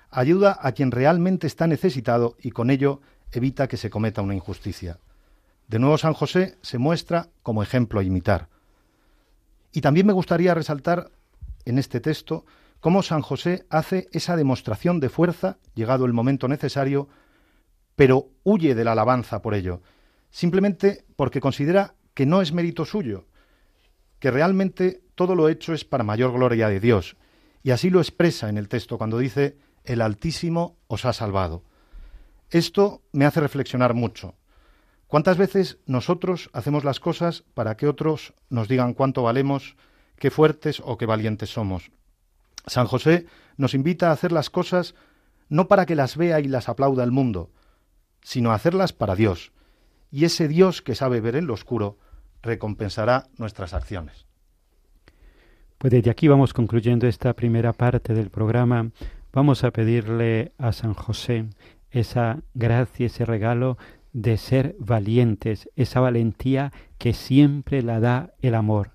ayuda 0.10 0.58
a 0.60 0.72
quien 0.72 0.92
realmente 0.92 1.46
está 1.46 1.68
necesitado 1.68 2.36
y 2.40 2.52
con 2.52 2.72
ello 2.72 3.02
evita 3.32 3.68
que 3.68 3.78
se 3.78 3.90
cometa 3.90 4.22
una 4.22 4.34
injusticia. 4.34 4.98
De 5.68 5.78
nuevo 5.78 5.98
San 5.98 6.14
José 6.14 6.58
se 6.62 6.78
muestra 6.78 7.30
como 7.44 7.62
ejemplo 7.62 8.00
a 8.00 8.04
imitar. 8.04 8.48
Y 9.72 9.82
también 9.82 10.08
me 10.08 10.14
gustaría 10.14 10.54
resaltar 10.54 11.12
en 11.66 11.78
este 11.78 12.00
texto 12.00 12.46
cómo 12.80 13.04
San 13.04 13.22
José 13.22 13.66
hace 13.70 14.08
esa 14.12 14.36
demostración 14.36 15.00
de 15.00 15.10
fuerza, 15.10 15.58
llegado 15.76 16.06
el 16.06 16.14
momento 16.14 16.48
necesario, 16.48 17.08
pero 17.96 18.30
huye 18.44 18.74
de 18.74 18.84
la 18.84 18.94
alabanza 18.94 19.42
por 19.42 19.54
ello, 19.54 19.82
simplemente 20.30 21.06
porque 21.16 21.40
considera 21.40 21.94
que 22.22 22.28
no 22.28 22.44
es 22.44 22.54
mérito 22.54 22.86
suyo, 22.86 23.26
que 24.20 24.30
realmente 24.30 25.02
todo 25.16 25.34
lo 25.34 25.50
hecho 25.50 25.74
es 25.74 25.84
para 25.84 26.04
mayor 26.04 26.32
gloria 26.34 26.70
de 26.70 26.80
Dios. 26.80 27.18
Y 27.64 27.72
así 27.72 27.90
lo 27.90 28.00
expresa 28.00 28.48
en 28.48 28.60
el 28.60 28.70
texto 28.70 29.00
cuando 29.00 29.18
dice, 29.18 29.58
el 29.86 30.02
Altísimo 30.02 30.78
os 30.86 31.06
ha 31.06 31.14
salvado. 31.14 31.64
Esto 32.52 33.02
me 33.12 33.26
hace 33.26 33.40
reflexionar 33.40 33.96
mucho. 33.96 34.36
¿Cuántas 35.08 35.40
veces 35.40 35.80
nosotros 35.88 36.52
hacemos 36.54 36.84
las 36.84 37.00
cosas 37.00 37.44
para 37.56 37.76
que 37.76 37.88
otros 37.88 38.36
nos 38.52 38.68
digan 38.68 38.94
cuánto 38.94 39.24
valemos, 39.24 39.76
qué 40.20 40.30
fuertes 40.30 40.80
o 40.86 41.00
qué 41.00 41.08
valientes 41.08 41.50
somos? 41.50 41.90
San 42.68 42.86
José 42.86 43.26
nos 43.58 43.74
invita 43.74 44.10
a 44.10 44.14
hacer 44.14 44.32
las 44.32 44.52
cosas 44.52 44.94
no 45.50 45.68
para 45.68 45.88
que 45.88 45.96
las 45.96 46.18
vea 46.18 46.40
y 46.40 46.44
las 46.44 46.70
aplauda 46.70 47.04
el 47.04 47.10
mundo, 47.10 47.50
sino 48.22 48.52
a 48.52 48.54
hacerlas 48.54 48.94
para 48.94 49.16
Dios, 49.16 49.54
y 50.12 50.26
ese 50.26 50.48
Dios 50.48 50.84
que 50.84 50.94
sabe 50.94 51.20
ver 51.20 51.36
en 51.36 51.48
lo 51.48 51.56
oscuro 51.56 51.98
recompensará 52.42 53.28
nuestras 53.38 53.74
acciones. 53.74 54.26
Pues 55.78 55.92
desde 55.92 56.12
aquí 56.12 56.28
vamos 56.28 56.54
concluyendo 56.54 57.08
esta 57.08 57.34
primera 57.34 57.74
parte 57.74 58.14
del 58.14 58.30
programa. 58.30 58.92
Vamos 59.34 59.64
a 59.64 59.72
pedirle 59.72 60.52
a 60.58 60.74
San 60.74 60.94
José 60.94 61.46
esa 61.90 62.40
gracia, 62.54 63.08
ese 63.08 63.26
regalo 63.26 63.78
de 64.14 64.38
ser 64.38 64.76
valientes, 64.80 65.70
esa 65.76 66.00
valentía 66.00 66.72
que 66.98 67.14
siempre 67.14 67.82
la 67.82 68.00
da 68.00 68.34
el 68.42 68.56
amor. 68.56 68.92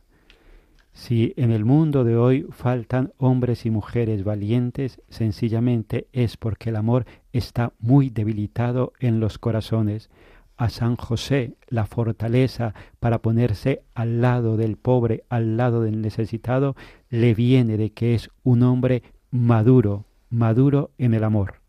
Si 0.92 1.34
en 1.36 1.52
el 1.52 1.64
mundo 1.64 2.04
de 2.04 2.16
hoy 2.16 2.46
faltan 2.50 3.12
hombres 3.18 3.66
y 3.66 3.70
mujeres 3.70 4.24
valientes, 4.24 5.02
sencillamente 5.10 6.08
es 6.12 6.36
porque 6.38 6.70
el 6.70 6.76
amor 6.76 7.04
está 7.32 7.72
muy 7.78 8.08
debilitado 8.08 8.94
en 8.98 9.20
los 9.20 9.38
corazones 9.38 10.08
a 10.56 10.70
San 10.70 10.96
José 10.96 11.56
la 11.68 11.86
fortaleza 11.86 12.74
para 13.00 13.20
ponerse 13.20 13.82
al 13.94 14.20
lado 14.20 14.56
del 14.56 14.76
pobre, 14.76 15.24
al 15.28 15.56
lado 15.56 15.82
del 15.82 16.00
necesitado, 16.00 16.76
le 17.10 17.34
viene 17.34 17.76
de 17.76 17.90
que 17.90 18.14
es 18.14 18.30
un 18.42 18.62
hombre 18.62 19.02
maduro, 19.30 20.06
maduro 20.30 20.90
en 20.98 21.14
el 21.14 21.24
amor. 21.24 21.65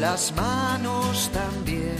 Las 0.00 0.32
manos 0.34 1.30
también. 1.32 1.96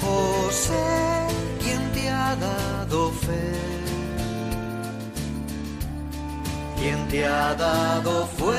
José, 0.00 1.26
quien 1.62 1.92
te 1.92 2.08
ha 2.10 2.36
dado 2.36 3.10
fe, 3.12 3.54
quien 6.78 7.08
te 7.08 7.26
ha 7.26 7.54
dado 7.54 8.26
fuerzas 8.26 8.58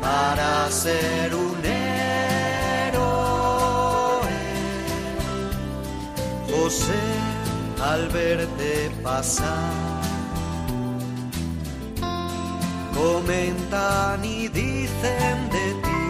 para 0.00 0.70
ser 0.70 1.34
un 1.34 1.58
José, 6.68 7.00
al 7.80 8.08
verte 8.10 8.90
pasar, 9.02 9.97
comentan 12.98 14.24
y 14.24 14.48
dicen 14.48 15.36
de 15.54 15.66
ti. 15.84 16.04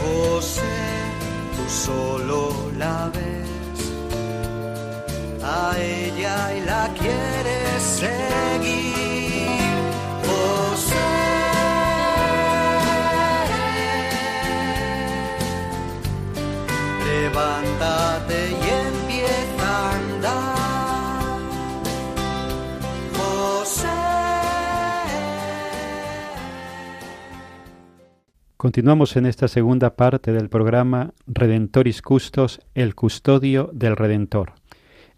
José, 0.00 0.76
tú 1.54 1.64
solo 1.68 2.40
la 2.78 3.10
ves 3.14 3.78
a 5.42 5.76
ella 5.78 6.36
y 6.56 6.60
la 6.72 6.84
quieres 7.00 7.82
seguir. 8.02 9.48
José. 10.28 11.04
levántate 17.06 18.38
y 18.50 18.63
Continuamos 28.64 29.14
en 29.18 29.26
esta 29.26 29.46
segunda 29.46 29.94
parte 29.94 30.32
del 30.32 30.48
programa 30.48 31.12
Redentoris 31.26 32.00
Custos, 32.00 32.62
el 32.74 32.94
custodio 32.94 33.68
del 33.74 33.94
Redentor. 33.94 34.54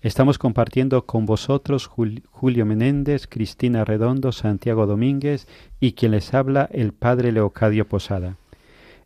Estamos 0.01 0.37
compartiendo 0.37 1.07
con 1.07 1.27
vosotros 1.27 1.87
Julio 1.87 2.67
Menéndez, 2.67 3.29
Cristina 3.29 3.85
Redondo, 3.85 4.33
Santiago 4.33 4.87
Domínguez 4.87 5.47
y 5.79 5.93
quien 5.93 6.11
les 6.11 6.35
habla 6.35 6.69
el 6.73 6.93
Padre 6.93 7.31
Leocadio 7.31 7.87
Posada. 7.87 8.37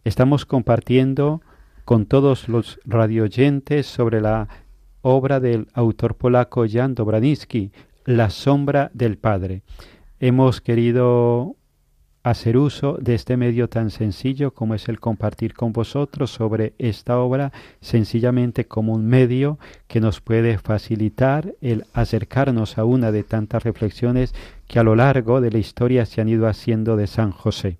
Estamos 0.05 0.47
compartiendo 0.47 1.43
con 1.85 2.07
todos 2.07 2.49
los 2.49 2.81
radioyentes 2.87 3.85
sobre 3.89 4.23
la 4.23 4.49
obra 5.03 5.41
del 5.41 5.69
autor 5.75 6.17
polaco 6.17 6.65
Jan 6.67 6.95
Dobraniski, 6.95 7.73
La 8.07 8.31
sombra 8.31 8.91
del 8.95 9.19
Padre. 9.19 9.61
Hemos 10.19 10.63
querido 10.63 11.57
hacer 12.23 12.59
uso 12.59 12.99
de 13.01 13.15
este 13.15 13.37
medio 13.37 13.69
tan 13.69 13.91
sencillo 13.91 14.53
como 14.53 14.75
es 14.75 14.89
el 14.89 15.01
compartir 15.01 15.55
con 15.55 15.73
vosotros 15.73 16.31
sobre 16.31 16.75
esta 16.79 17.19
obra 17.19 17.53
sencillamente 17.81 18.67
como 18.67 18.93
un 18.93 19.07
medio 19.07 19.59
que 19.87 20.01
nos 20.01 20.21
puede 20.21 20.59
facilitar 20.59 21.55
el 21.61 21.85
acercarnos 21.95 22.77
a 22.77 22.85
una 22.85 23.11
de 23.11 23.23
tantas 23.23 23.63
reflexiones 23.63 24.35
que 24.67 24.79
a 24.79 24.83
lo 24.83 24.97
largo 24.97 25.41
de 25.41 25.51
la 25.51 25.59
historia 25.59 26.05
se 26.05 26.21
han 26.21 26.29
ido 26.29 26.47
haciendo 26.47 26.97
de 26.97 27.07
San 27.07 27.31
José. 27.31 27.79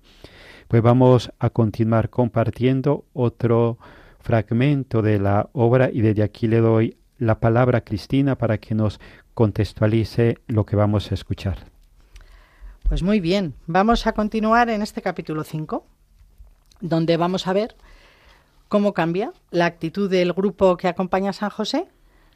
Pues 0.67 0.81
vamos 0.81 1.31
a 1.37 1.49
continuar 1.49 2.09
compartiendo 2.09 3.05
otro 3.13 3.77
fragmento 4.19 5.01
de 5.01 5.19
la 5.19 5.49
obra 5.53 5.89
y 5.91 6.01
desde 6.01 6.23
aquí 6.23 6.47
le 6.47 6.59
doy 6.59 6.97
la 7.17 7.39
palabra 7.39 7.79
a 7.79 7.81
Cristina 7.81 8.37
para 8.37 8.57
que 8.57 8.73
nos 8.73 8.99
contextualice 9.33 10.37
lo 10.47 10.65
que 10.65 10.75
vamos 10.75 11.11
a 11.11 11.13
escuchar. 11.13 11.70
Pues 12.91 13.03
muy 13.03 13.21
bien, 13.21 13.55
vamos 13.67 14.05
a 14.05 14.11
continuar 14.11 14.69
en 14.69 14.81
este 14.81 15.01
capítulo 15.01 15.45
5, 15.45 15.85
donde 16.81 17.15
vamos 17.15 17.47
a 17.47 17.53
ver 17.53 17.77
cómo 18.67 18.91
cambia 18.91 19.31
la 19.49 19.65
actitud 19.65 20.09
del 20.09 20.33
grupo 20.33 20.75
que 20.75 20.89
acompaña 20.89 21.29
a 21.29 21.33
San 21.33 21.51
José 21.51 21.87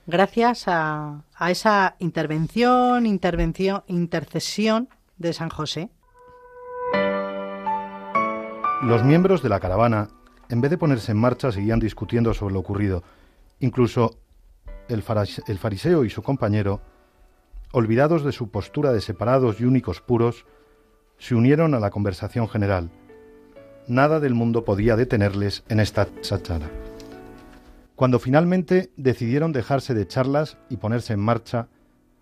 gracias 0.08 0.70
a, 0.70 1.26
a 1.36 1.52
esa 1.52 1.98
intervención, 2.00 3.06
intervención, 3.06 3.84
intercesión 3.88 4.88
de 5.18 5.34
San 5.34 5.50
José. 5.50 5.90
Los 8.82 9.04
miembros 9.04 9.44
de 9.44 9.50
la 9.50 9.60
caravana 9.60 10.08
en 10.48 10.62
vez 10.62 10.72
de 10.72 10.78
ponerse 10.78 11.12
en 11.12 11.18
marcha, 11.18 11.52
seguían 11.52 11.82
discutiendo 11.82 12.34
sobre 12.34 12.54
lo 12.54 12.62
ocurrido. 12.62 13.04
Incluso 13.60 14.20
el, 14.88 15.02
fariseo 15.04 16.06
y 16.06 16.10
su 16.10 16.24
compañero, 16.24 16.80
olvidados 17.76 18.24
de 18.24 18.32
su 18.32 18.52
postura 18.52 18.94
de 18.94 19.02
separados 19.02 19.60
y 19.60 19.66
únicos 19.66 20.00
puros, 20.00 20.46
se 21.18 21.36
unieron 21.36 21.74
a 21.74 21.80
la 21.82 21.90
conversación 21.90 22.48
general. 22.48 22.90
Nada 23.86 24.22
del 24.22 24.34
mundo 24.34 24.64
podía 24.64 24.96
detenerles 24.96 25.66
en 25.68 25.82
esta 25.82 26.08
sachara. 26.22 26.70
Cuando 27.98 28.20
finalmente 28.20 28.92
decidieron 28.96 29.52
dejarse 29.52 29.94
de 29.94 30.08
charlas 30.08 30.58
y 30.70 30.78
ponerse 30.78 31.12
en 31.12 31.20
marcha, 31.20 31.68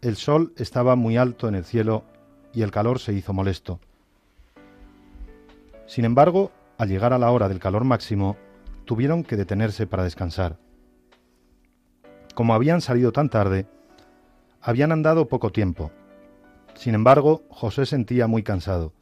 el 0.02 0.16
sol 0.16 0.54
estaba 0.58 0.96
muy 0.96 1.18
alto 1.18 1.48
en 1.48 1.54
el 1.54 1.66
cielo 1.66 2.04
y 2.52 2.64
el 2.64 2.72
calor 2.72 2.98
se 2.98 3.14
hizo 3.14 3.32
molesto. 3.32 3.80
Sin 5.86 6.04
embargo, 6.04 6.52
al 6.80 6.90
llegar 6.90 7.14
a 7.14 7.20
la 7.20 7.30
hora 7.30 7.48
del 7.48 7.60
calor 7.60 7.84
máximo, 7.84 8.38
tuvieron 8.86 9.24
que 9.24 9.38
detenerse 9.38 9.86
para 9.86 10.04
descansar. 10.04 10.58
Como 12.34 12.56
habían 12.56 12.82
salido 12.82 13.12
tan 13.12 13.30
tarde, 13.30 13.68
habían 14.64 14.94
andado 14.94 15.28
poco 15.28 15.52
tiempo. 15.52 15.92
Sin 16.74 16.96
embargo, 16.96 17.44
José 17.50 17.86
sentía 17.86 18.28
muy 18.28 18.44
cansado. 18.44 18.94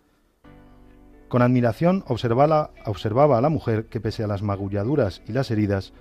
Con 1.29 1.43
admiración 1.43 2.03
observaba, 2.07 2.71
a 2.83 3.41
la 3.41 3.49
mujer 3.49 3.85
que 3.85 4.01
pese 4.01 4.23
a 4.23 4.27
las 4.27 4.41
magulladuras 4.41 5.21
y 5.27 5.31
las 5.31 5.51
heridas, 5.51 5.93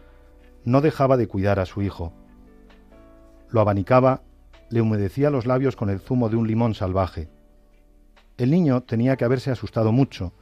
no 0.64 0.80
dejaba 0.80 1.16
de 1.16 1.28
cuidar 1.28 1.60
a 1.60 1.66
su 1.66 1.82
hijo. 1.82 2.12
Lo 3.50 3.60
abanicaba, 3.60 4.22
le 4.70 4.80
humedecía 4.80 5.30
los 5.30 5.46
labios 5.46 5.76
con 5.76 5.90
el 5.90 6.00
zumo 6.00 6.30
de 6.30 6.36
un 6.36 6.48
limón 6.48 6.74
salvaje. 6.74 7.28
El 8.38 8.50
niño 8.50 8.82
tenía 8.82 9.16
que 9.16 9.24
haberse 9.24 9.50
asustado 9.50 9.92
mucho, 9.92 10.32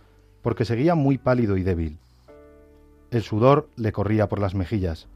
porque 0.43 0.65
seguía 0.65 0.95
muy 0.95 1.19
pálido 1.19 1.57
y 1.57 1.65
débil. 1.65 1.99
El 3.11 3.23
sudor 3.23 3.69
le 3.77 3.91
corría 3.91 4.29
por 4.29 4.39
las 4.39 4.55
mejillas. 4.55 5.09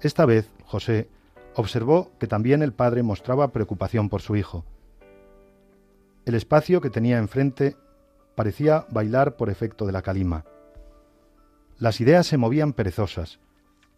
Esta 0.00 0.24
vez, 0.24 0.50
José 0.64 1.08
observó 1.54 2.12
que 2.18 2.26
también 2.26 2.62
el 2.62 2.72
padre 2.72 3.02
mostraba 3.02 3.52
preocupación 3.52 4.08
por 4.08 4.22
su 4.22 4.36
hijo. 4.36 4.64
El 6.24 6.34
espacio 6.34 6.80
que 6.80 6.90
tenía 6.90 7.18
enfrente 7.18 7.76
parecía 8.34 8.86
bailar 8.90 9.36
por 9.36 9.50
efecto 9.50 9.86
de 9.86 9.92
la 9.92 10.02
calima. 10.02 10.44
Las 11.78 12.00
ideas 12.00 12.26
se 12.26 12.36
movían 12.36 12.72
perezosas. 12.72 13.40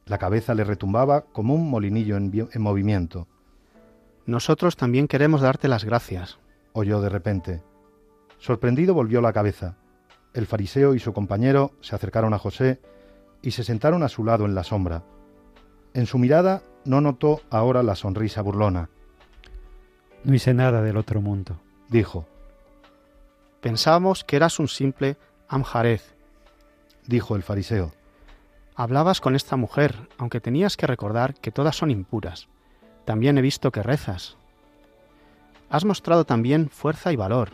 La 0.06 0.18
cabeza 0.18 0.54
le 0.54 0.64
retumbaba 0.64 1.22
como 1.32 1.54
un 1.54 1.68
molinillo 1.68 2.16
en, 2.16 2.48
en 2.52 2.62
movimiento. 2.62 3.28
Nosotros 4.24 4.76
también 4.76 5.08
queremos 5.08 5.40
darte 5.40 5.68
las 5.68 5.84
gracias, 5.84 6.38
oyó 6.72 7.00
de 7.00 7.08
repente. 7.08 7.62
Sorprendido 8.38 8.94
volvió 8.94 9.20
la 9.20 9.32
cabeza. 9.32 9.76
El 10.32 10.46
fariseo 10.46 10.94
y 10.94 11.00
su 11.00 11.12
compañero 11.12 11.72
se 11.80 11.94
acercaron 11.94 12.32
a 12.34 12.38
José 12.38 12.80
y 13.42 13.50
se 13.50 13.64
sentaron 13.64 14.02
a 14.02 14.08
su 14.08 14.24
lado 14.24 14.44
en 14.44 14.54
la 14.54 14.64
sombra. 14.64 15.04
En 15.92 16.06
su 16.06 16.18
mirada 16.18 16.62
no 16.84 17.00
notó 17.00 17.40
ahora 17.50 17.82
la 17.82 17.94
sonrisa 17.94 18.42
burlona. 18.42 18.88
No 20.24 20.34
hice 20.34 20.54
nada 20.54 20.82
del 20.82 20.96
otro 20.96 21.20
mundo, 21.20 21.60
dijo. 21.88 22.26
Pensábamos 23.60 24.24
que 24.24 24.36
eras 24.36 24.58
un 24.58 24.68
simple 24.68 25.16
Amjarez, 25.48 26.14
dijo 27.06 27.36
el 27.36 27.42
fariseo. 27.42 27.92
Hablabas 28.74 29.20
con 29.20 29.36
esta 29.36 29.56
mujer, 29.56 30.08
aunque 30.18 30.40
tenías 30.40 30.76
que 30.76 30.86
recordar 30.86 31.34
que 31.34 31.52
todas 31.52 31.76
son 31.76 31.90
impuras. 31.90 32.48
También 33.04 33.36
he 33.36 33.42
visto 33.42 33.70
que 33.70 33.82
rezas. 33.82 34.36
Has 35.68 35.84
mostrado 35.84 36.24
también 36.24 36.70
fuerza 36.70 37.12
y 37.12 37.16
valor, 37.16 37.50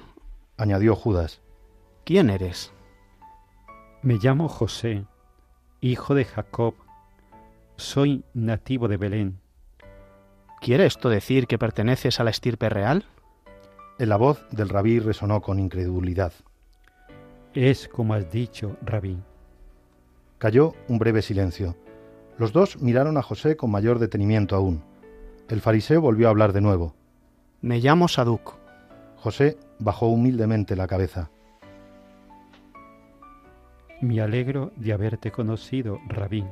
añadió 0.56 0.94
Judas. 0.94 1.40
¿Quién 2.04 2.30
eres? 2.30 2.72
Me 4.02 4.14
llamo 4.14 4.48
José, 4.48 5.04
hijo 5.80 6.14
de 6.14 6.24
Jacob. 6.24 6.74
Soy 7.78 8.24
nativo 8.34 8.88
de 8.88 8.96
Belén. 8.96 9.38
¿Quiere 10.60 10.84
esto 10.84 11.08
decir 11.08 11.46
que 11.46 11.58
perteneces 11.58 12.18
a 12.18 12.24
la 12.24 12.30
estirpe 12.30 12.68
real? 12.68 13.04
En 14.00 14.08
la 14.08 14.16
voz 14.16 14.44
del 14.50 14.68
rabí 14.68 14.98
resonó 14.98 15.40
con 15.40 15.60
incredulidad. 15.60 16.32
Es 17.54 17.86
como 17.86 18.14
has 18.14 18.32
dicho, 18.32 18.76
rabí. 18.82 19.16
Cayó 20.38 20.74
un 20.88 20.98
breve 20.98 21.22
silencio. 21.22 21.76
Los 22.36 22.52
dos 22.52 22.82
miraron 22.82 23.16
a 23.16 23.22
José 23.22 23.56
con 23.56 23.70
mayor 23.70 24.00
detenimiento 24.00 24.56
aún. 24.56 24.82
El 25.48 25.60
fariseo 25.60 26.00
volvió 26.00 26.26
a 26.26 26.30
hablar 26.30 26.52
de 26.52 26.60
nuevo. 26.60 26.96
Me 27.60 27.78
llamo 27.78 28.08
Saduc. 28.08 28.56
José 29.14 29.56
bajó 29.78 30.08
humildemente 30.08 30.74
la 30.74 30.88
cabeza. 30.88 31.30
Me 34.00 34.20
alegro 34.20 34.72
de 34.74 34.92
haberte 34.92 35.30
conocido, 35.30 36.00
rabí. 36.08 36.44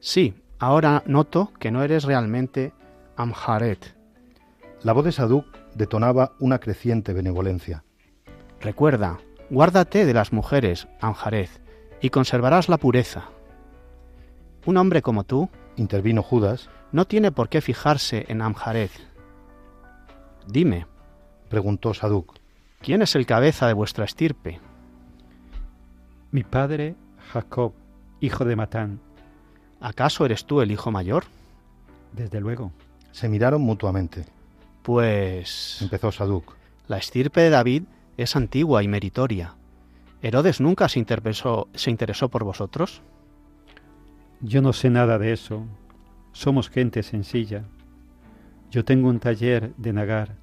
Sí, 0.00 0.34
ahora 0.58 1.02
noto 1.06 1.52
que 1.58 1.70
no 1.70 1.82
eres 1.82 2.04
realmente 2.04 2.72
Amharet. 3.16 3.96
La 4.82 4.92
voz 4.92 5.04
de 5.04 5.12
Saduc 5.12 5.46
detonaba 5.74 6.32
una 6.38 6.58
creciente 6.60 7.12
benevolencia. 7.12 7.84
Recuerda, 8.60 9.18
guárdate 9.50 10.06
de 10.06 10.14
las 10.14 10.32
mujeres, 10.32 10.88
Amharet, 11.00 11.50
y 12.00 12.10
conservarás 12.10 12.68
la 12.68 12.78
pureza. 12.78 13.30
Un 14.66 14.76
hombre 14.76 15.02
como 15.02 15.24
tú, 15.24 15.48
intervino 15.76 16.22
Judas, 16.22 16.70
no 16.92 17.06
tiene 17.06 17.32
por 17.32 17.48
qué 17.48 17.60
fijarse 17.60 18.24
en 18.28 18.42
Amharet. 18.42 18.90
Dime, 20.46 20.86
preguntó 21.48 21.92
Saduc, 21.92 22.38
¿quién 22.80 23.02
es 23.02 23.14
el 23.16 23.26
cabeza 23.26 23.66
de 23.66 23.72
vuestra 23.72 24.04
estirpe? 24.04 24.60
Mi 26.30 26.44
padre, 26.44 26.94
Jacob, 27.32 27.72
hijo 28.20 28.44
de 28.44 28.56
Matán. 28.56 29.07
¿Acaso 29.80 30.24
eres 30.24 30.44
tú 30.44 30.60
el 30.60 30.70
hijo 30.70 30.90
mayor? 30.90 31.24
Desde 32.12 32.40
luego. 32.40 32.72
Se 33.12 33.28
miraron 33.28 33.62
mutuamente. 33.62 34.24
Pues... 34.82 35.78
empezó 35.82 36.10
Saduc. 36.12 36.54
La 36.86 36.98
estirpe 36.98 37.42
de 37.42 37.50
David 37.50 37.82
es 38.16 38.34
antigua 38.34 38.82
y 38.82 38.88
meritoria. 38.88 39.54
¿Herodes 40.22 40.60
nunca 40.60 40.88
se 40.88 40.98
interesó, 40.98 41.68
se 41.74 41.90
interesó 41.90 42.28
por 42.28 42.44
vosotros? 42.44 43.02
Yo 44.40 44.62
no 44.62 44.72
sé 44.72 44.90
nada 44.90 45.18
de 45.18 45.32
eso. 45.32 45.64
Somos 46.32 46.70
gente 46.70 47.02
sencilla. 47.02 47.64
Yo 48.70 48.84
tengo 48.84 49.08
un 49.08 49.20
taller 49.20 49.74
de 49.76 49.92
nagar. 49.92 50.36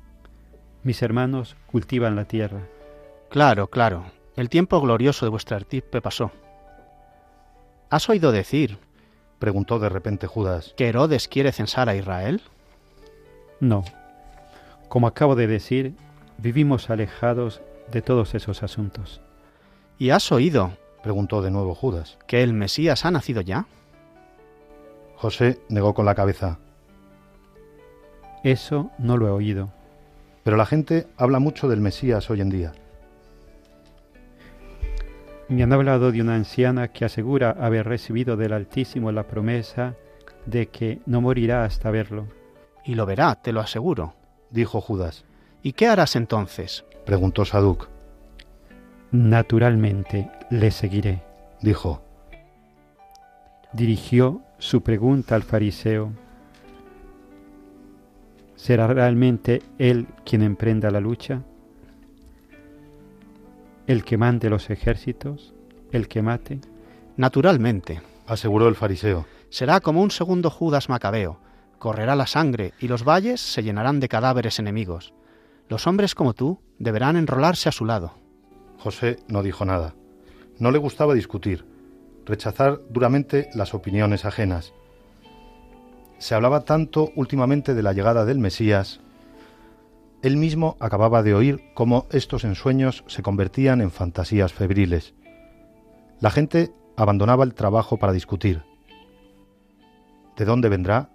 Mis 0.83 1.01
hermanos 1.01 1.57
cultivan 1.67 2.15
la 2.15 2.25
tierra. 2.25 2.61
Claro, 3.29 3.69
claro. 3.69 4.05
El 4.35 4.49
tiempo 4.49 4.79
glorioso 4.79 5.25
de 5.25 5.29
vuestra 5.29 5.57
estirpe 5.57 6.01
pasó. 6.01 6.31
¿Has 7.89 8.09
oído 8.09 8.31
decir, 8.31 8.77
preguntó 9.39 9.79
de 9.79 9.89
repente 9.89 10.27
Judas, 10.27 10.73
que 10.77 10.87
Herodes 10.87 11.27
quiere 11.27 11.51
censar 11.51 11.89
a 11.89 11.95
Israel? 11.95 12.41
No. 13.59 13.83
Como 14.89 15.07
acabo 15.07 15.35
de 15.35 15.47
decir, 15.47 15.95
vivimos 16.37 16.89
alejados 16.89 17.61
de 17.91 18.01
todos 18.01 18.35
esos 18.35 18.63
asuntos. 18.63 19.21
¿Y 19.97 20.09
has 20.09 20.31
oído, 20.31 20.71
preguntó 21.03 21.41
de 21.41 21.51
nuevo 21.51 21.75
Judas, 21.75 22.17
que 22.27 22.43
el 22.43 22.53
Mesías 22.53 23.05
ha 23.05 23.11
nacido 23.11 23.41
ya? 23.41 23.65
José 25.15 25.59
negó 25.69 25.93
con 25.93 26.05
la 26.05 26.15
cabeza. 26.15 26.59
Eso 28.43 28.91
no 28.99 29.17
lo 29.17 29.27
he 29.27 29.31
oído. 29.31 29.71
Pero 30.43 30.57
la 30.57 30.65
gente 30.65 31.07
habla 31.17 31.39
mucho 31.39 31.67
del 31.67 31.81
Mesías 31.81 32.29
hoy 32.29 32.41
en 32.41 32.49
día. 32.49 32.73
Me 35.47 35.61
han 35.61 35.73
hablado 35.73 36.11
de 36.11 36.21
una 36.21 36.35
anciana 36.35 36.87
que 36.87 37.05
asegura 37.05 37.51
haber 37.51 37.85
recibido 37.85 38.35
del 38.35 38.53
Altísimo 38.53 39.11
la 39.11 39.27
promesa 39.27 39.95
de 40.47 40.67
que 40.67 40.99
no 41.05 41.21
morirá 41.21 41.65
hasta 41.65 41.91
verlo. 41.91 42.27
Y 42.83 42.95
lo 42.95 43.05
verá, 43.05 43.35
te 43.35 43.51
lo 43.51 43.61
aseguro, 43.61 44.15
dijo 44.49 44.81
Judas. 44.81 45.23
¿Y 45.61 45.73
qué 45.73 45.87
harás 45.87 46.15
entonces? 46.15 46.83
preguntó 47.05 47.45
Saduc. 47.45 47.89
Naturalmente 49.11 50.31
le 50.49 50.71
seguiré, 50.71 51.23
dijo. 51.61 52.01
Dirigió 53.71 54.41
su 54.57 54.81
pregunta 54.81 55.35
al 55.35 55.43
fariseo. 55.43 56.11
¿Será 58.55 58.87
realmente 58.87 59.61
él 59.77 60.07
quien 60.23 60.41
emprenda 60.41 60.89
la 60.89 60.99
lucha? 60.99 61.43
¿El 63.87 64.03
que 64.03 64.17
mande 64.17 64.49
los 64.49 64.71
ejércitos? 64.71 65.53
¿El 65.91 66.07
que 66.07 66.23
mate? 66.23 66.59
Naturalmente, 67.17 68.01
aseguró 68.25 68.67
el 68.67 68.75
fariseo. 68.75 69.27
Será 69.49 69.79
como 69.79 70.01
un 70.01 70.09
segundo 70.09 70.49
Judas 70.49 70.89
Macabeo. 70.89 71.39
Correrá 71.77 72.15
la 72.15 72.25
sangre 72.25 72.73
y 72.79 72.87
los 72.87 73.03
valles 73.03 73.41
se 73.41 73.61
llenarán 73.61 73.99
de 73.99 74.09
cadáveres 74.09 74.57
enemigos. 74.57 75.13
Los 75.69 75.85
hombres 75.85 76.15
como 76.15 76.33
tú 76.33 76.59
deberán 76.79 77.15
enrolarse 77.15 77.69
a 77.69 77.71
su 77.71 77.85
lado. 77.85 78.13
José 78.79 79.17
no 79.27 79.43
dijo 79.43 79.65
nada. 79.65 79.93
No 80.57 80.71
le 80.71 80.79
gustaba 80.79 81.13
discutir, 81.13 81.65
rechazar 82.25 82.81
duramente 82.89 83.49
las 83.53 83.75
opiniones 83.75 84.25
ajenas. 84.25 84.73
Se 86.17 86.33
hablaba 86.33 86.61
tanto 86.61 87.11
últimamente 87.15 87.75
de 87.75 87.83
la 87.83 87.93
llegada 87.93 88.25
del 88.25 88.39
Mesías. 88.39 89.01
Él 90.21 90.37
mismo 90.37 90.75
acababa 90.79 91.23
de 91.23 91.35
oír 91.35 91.61
cómo 91.73 92.07
estos 92.11 92.43
ensueños 92.43 93.03
se 93.07 93.21
convertían 93.21 93.81
en 93.81 93.91
fantasías 93.91 94.53
febriles. 94.53 95.13
La 96.19 96.31
gente 96.31 96.71
abandonaba 96.95 97.43
el 97.43 97.53
trabajo 97.53 97.97
para 97.97 98.13
discutir. 98.13 98.63
¿De 100.35 100.45
dónde 100.45 100.69
vendrá? 100.69 101.09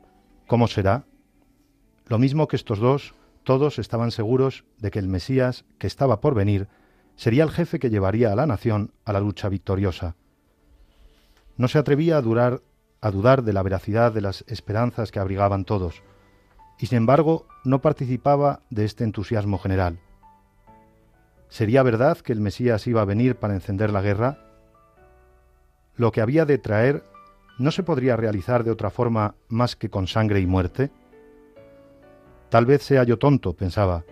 ¿Cómo 0.46 0.68
será? 0.68 1.04
Lo 2.06 2.18
mismo 2.18 2.48
que 2.48 2.56
estos 2.56 2.78
dos, 2.78 3.14
todos 3.44 3.78
estaban 3.78 4.10
seguros 4.10 4.64
de 4.78 4.90
que 4.90 4.98
el 4.98 5.08
Mesías, 5.08 5.64
que 5.78 5.86
estaba 5.86 6.20
por 6.20 6.34
venir, 6.34 6.68
sería 7.16 7.44
el 7.44 7.50
jefe 7.50 7.78
que 7.78 7.90
llevaría 7.90 8.32
a 8.32 8.36
la 8.36 8.46
nación 8.46 8.92
a 9.04 9.12
la 9.12 9.20
lucha 9.20 9.48
victoriosa. 9.48 10.16
No 11.56 11.68
se 11.68 11.78
atrevía 11.78 12.16
a, 12.16 12.22
durar, 12.22 12.62
a 13.00 13.10
dudar 13.10 13.42
de 13.42 13.52
la 13.52 13.62
veracidad 13.62 14.12
de 14.12 14.22
las 14.22 14.44
esperanzas 14.48 15.10
que 15.10 15.18
abrigaban 15.18 15.64
todos, 15.64 16.02
y 16.80 16.86
sin 16.86 16.98
embargo 16.98 17.46
no 17.64 17.82
participaba 17.82 18.62
de 18.70 18.86
este 18.86 19.04
entusiasmo 19.04 19.58
general. 19.58 20.00
¿Sería 21.48 21.82
verdad 21.82 22.18
que 22.18 22.32
el 22.32 22.40
Mesías 22.40 22.86
iba 22.86 23.02
a 23.02 23.04
venir 23.04 23.36
para 23.36 23.54
encender 23.54 23.90
la 23.90 24.00
guerra? 24.00 24.38
Lo 25.96 26.10
que 26.10 26.22
había 26.22 26.46
de 26.46 26.58
traer 26.58 27.04
no 27.58 27.70
se 27.70 27.82
podría 27.82 28.16
realizar 28.16 28.64
de 28.64 28.70
otra 28.70 28.88
forma 28.88 29.34
más 29.48 29.76
que 29.76 29.90
con 29.90 30.06
sangre 30.06 30.40
y 30.40 30.46
muerte. 30.46 30.90
Tal 32.48 32.64
vez 32.64 32.82
sea 32.82 33.04
yo 33.04 33.18
tonto, 33.18 33.52
pensaba, 33.52 34.04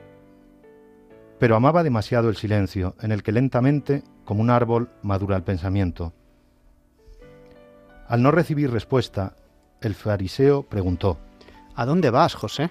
pero 1.39 1.57
amaba 1.57 1.83
demasiado 1.83 2.29
el 2.29 2.37
silencio, 2.37 2.97
en 3.01 3.13
el 3.13 3.23
que 3.23 3.33
lentamente, 3.33 4.03
como 4.25 4.43
un 4.43 4.51
árbol, 4.51 4.91
madura 5.03 5.37
el 5.37 5.43
pensamiento. 5.43 6.13
Al 8.07 8.23
no 8.23 8.31
recibir 8.31 8.71
respuesta, 8.71 9.37
el 9.81 9.95
fariseo 9.95 10.65
preguntó, 10.65 11.19
¿A 11.79 11.87
dónde 11.87 12.11
vas, 12.11 12.35
José? 12.35 12.71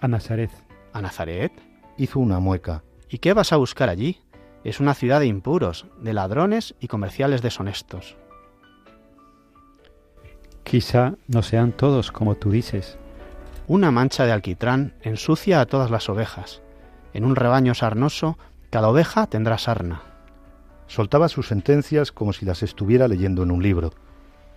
A 0.00 0.06
Nazaret. 0.06 0.52
¿A 0.92 1.02
Nazaret? 1.02 1.50
Hizo 1.96 2.20
una 2.20 2.38
mueca. 2.38 2.84
¿Y 3.08 3.18
qué 3.18 3.32
vas 3.32 3.52
a 3.52 3.56
buscar 3.56 3.88
allí? 3.88 4.20
Es 4.62 4.78
una 4.78 4.94
ciudad 4.94 5.18
de 5.18 5.26
impuros, 5.26 5.84
de 6.00 6.12
ladrones 6.12 6.76
y 6.78 6.86
comerciales 6.86 7.42
deshonestos. 7.42 8.16
Quizá 10.62 11.14
no 11.26 11.42
sean 11.42 11.72
todos 11.72 12.12
como 12.12 12.36
tú 12.36 12.52
dices. 12.52 12.98
Una 13.66 13.90
mancha 13.90 14.26
de 14.26 14.30
alquitrán 14.30 14.94
ensucia 15.02 15.60
a 15.60 15.66
todas 15.66 15.90
las 15.90 16.08
ovejas. 16.08 16.62
En 17.14 17.24
un 17.24 17.34
rebaño 17.34 17.74
sarnoso, 17.74 18.38
cada 18.70 18.90
oveja 18.90 19.26
tendrá 19.26 19.58
sarna. 19.58 20.02
Soltaba 20.86 21.28
sus 21.28 21.48
sentencias 21.48 22.12
como 22.12 22.32
si 22.32 22.46
las 22.46 22.62
estuviera 22.62 23.08
leyendo 23.08 23.42
en 23.42 23.50
un 23.50 23.60
libro. 23.60 23.92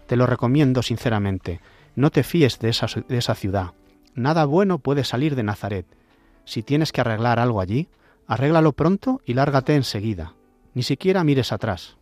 Te 0.06 0.16
lo 0.16 0.28
recomiendo 0.28 0.84
sinceramente. 0.84 1.60
No 1.96 2.10
te 2.10 2.24
fíes 2.24 2.60
de 2.60 2.70
esa, 2.70 2.88
de 3.08 3.18
esa 3.18 3.36
ciudad. 3.36 3.72
Nada 4.16 4.46
bueno 4.46 4.80
puede 4.80 5.04
salir 5.04 5.36
de 5.36 5.44
Nazaret. 5.44 5.86
Si 6.46 6.64
tienes 6.64 6.92
que 6.92 7.02
arreglar 7.02 7.40
algo 7.40 7.62
allí, 7.62 7.90
arréglalo 8.28 8.74
pronto 8.74 9.22
y 9.26 9.34
lárgate 9.34 9.76
enseguida. 9.76 10.34
Ni 10.74 10.84
siquiera 10.84 11.24
mires 11.24 11.52
atrás. 11.52 11.98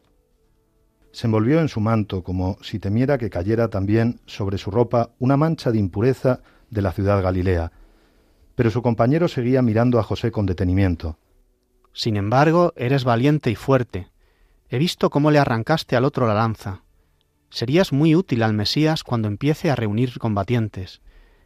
Se 1.12 1.28
envolvió 1.28 1.60
en 1.60 1.70
su 1.70 1.80
manto 1.80 2.24
como 2.24 2.58
si 2.62 2.80
temiera 2.80 3.18
que 3.18 3.30
cayera 3.30 3.68
también 3.68 4.20
sobre 4.26 4.58
su 4.58 4.70
ropa 4.70 5.10
una 5.18 5.38
mancha 5.38 5.72
de 5.72 5.80
impureza 5.80 6.42
de 6.70 6.82
la 6.82 6.92
ciudad 6.92 7.22
Galilea. 7.24 7.72
Pero 8.56 8.70
su 8.70 8.82
compañero 8.82 9.28
seguía 9.28 9.62
mirando 9.62 10.00
a 10.00 10.04
José 10.04 10.32
con 10.32 10.46
detenimiento. 10.46 11.18
Sin 11.94 12.16
embargo, 12.16 12.74
eres 12.76 13.04
valiente 13.04 13.50
y 13.50 13.56
fuerte. 13.56 14.08
He 14.70 14.78
visto 14.78 15.10
cómo 15.10 15.32
le 15.32 15.40
arrancaste 15.40 15.96
al 15.96 16.06
otro 16.06 16.28
la 16.28 16.36
lanza. 16.36 16.84
Serías 17.50 17.92
muy 17.92 18.16
útil 18.16 18.44
al 18.44 18.54
Mesías 18.54 19.04
cuando 19.04 19.28
empiece 19.28 19.72
a 19.72 19.76
reunir 19.76 20.20
combatientes. 20.20 21.02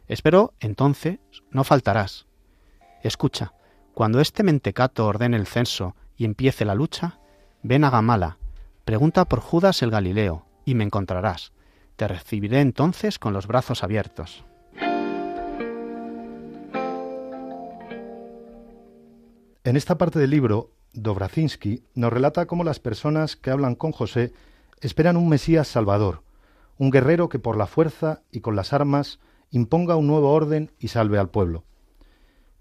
Espero, 0.06 0.52
entonces, 0.60 1.18
no 1.50 1.64
faltarás. 1.64 2.26
Escucha, 3.02 3.54
cuando 3.94 4.20
este 4.20 4.42
mentecato 4.42 5.06
ordene 5.06 5.36
el 5.36 5.46
censo 5.46 5.96
y 6.16 6.24
empiece 6.24 6.64
la 6.64 6.74
lucha, 6.74 7.18
ven 7.62 7.84
a 7.84 7.90
Gamala, 7.90 8.38
pregunta 8.84 9.24
por 9.24 9.40
Judas 9.40 9.82
el 9.82 9.90
Galileo, 9.90 10.46
y 10.64 10.74
me 10.74 10.84
encontrarás. 10.84 11.52
Te 11.96 12.06
recibiré 12.06 12.60
entonces 12.60 13.18
con 13.18 13.32
los 13.32 13.46
brazos 13.46 13.82
abiertos. 13.82 14.44
En 19.64 19.76
esta 19.76 19.96
parte 19.96 20.18
del 20.18 20.30
libro, 20.30 20.72
Dobrazinski 20.92 21.84
nos 21.94 22.12
relata 22.12 22.46
cómo 22.46 22.64
las 22.64 22.80
personas 22.80 23.36
que 23.36 23.50
hablan 23.50 23.74
con 23.74 23.92
José 23.92 24.32
esperan 24.86 25.16
un 25.16 25.28
Mesías 25.28 25.66
salvador, 25.66 26.22
un 26.76 26.90
guerrero 26.90 27.30
que 27.30 27.38
por 27.38 27.56
la 27.56 27.66
fuerza 27.66 28.22
y 28.30 28.40
con 28.40 28.54
las 28.54 28.72
armas 28.74 29.18
imponga 29.50 29.96
un 29.96 30.06
nuevo 30.06 30.32
orden 30.32 30.72
y 30.78 30.88
salve 30.88 31.18
al 31.18 31.30
pueblo. 31.30 31.64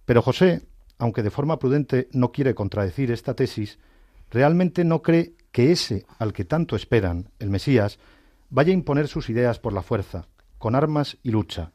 Pero 0.05 0.21
José, 0.21 0.61
aunque 0.97 1.21
de 1.21 1.31
forma 1.31 1.59
prudente 1.59 2.07
no 2.13 2.31
quiere 2.31 2.55
contradecir 2.55 3.11
esta 3.11 3.33
tesis, 3.33 3.77
realmente 4.29 4.85
no 4.85 5.01
cree 5.01 5.33
que 5.51 5.71
ese 5.71 6.05
al 6.17 6.31
que 6.31 6.45
tanto 6.45 6.75
esperan, 6.77 7.29
el 7.39 7.49
Mesías, 7.49 7.99
vaya 8.49 8.71
a 8.71 8.75
imponer 8.75 9.07
sus 9.07 9.29
ideas 9.29 9.59
por 9.59 9.73
la 9.73 9.81
fuerza, 9.81 10.27
con 10.57 10.75
armas 10.75 11.17
y 11.23 11.31
lucha. 11.31 11.73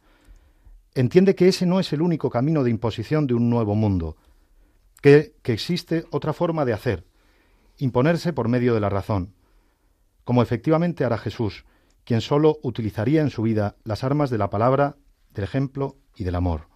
Entiende 0.94 1.34
que 1.34 1.48
ese 1.48 1.66
no 1.66 1.78
es 1.78 1.92
el 1.92 2.00
único 2.00 2.30
camino 2.30 2.64
de 2.64 2.70
imposición 2.70 3.26
de 3.26 3.34
un 3.34 3.50
nuevo 3.50 3.74
mundo, 3.74 4.16
que, 5.02 5.34
que 5.42 5.52
existe 5.52 6.06
otra 6.10 6.32
forma 6.32 6.64
de 6.64 6.72
hacer, 6.72 7.04
imponerse 7.76 8.32
por 8.32 8.48
medio 8.48 8.74
de 8.74 8.80
la 8.80 8.88
razón, 8.88 9.34
como 10.28 10.42
efectivamente 10.42 11.06
hará 11.06 11.16
Jesús, 11.16 11.64
quien 12.04 12.20
sólo 12.20 12.58
utilizaría 12.62 13.22
en 13.22 13.30
su 13.30 13.40
vida 13.40 13.76
las 13.82 14.04
armas 14.04 14.28
de 14.28 14.36
la 14.36 14.50
palabra, 14.50 14.96
del 15.30 15.44
ejemplo 15.44 15.96
y 16.14 16.24
del 16.24 16.34
amor. 16.34 16.68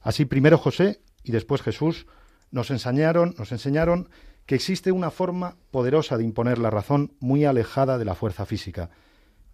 Así 0.00 0.24
primero 0.24 0.56
José 0.56 1.00
y 1.24 1.32
después 1.32 1.62
Jesús 1.62 2.06
nos 2.52 2.70
enseñaron, 2.70 3.34
nos 3.36 3.50
enseñaron 3.50 4.08
que 4.46 4.54
existe 4.54 4.92
una 4.92 5.10
forma 5.10 5.56
poderosa 5.72 6.16
de 6.16 6.22
imponer 6.22 6.58
la 6.58 6.70
razón 6.70 7.12
muy 7.18 7.44
alejada 7.44 7.98
de 7.98 8.04
la 8.04 8.14
fuerza 8.14 8.46
física, 8.46 8.90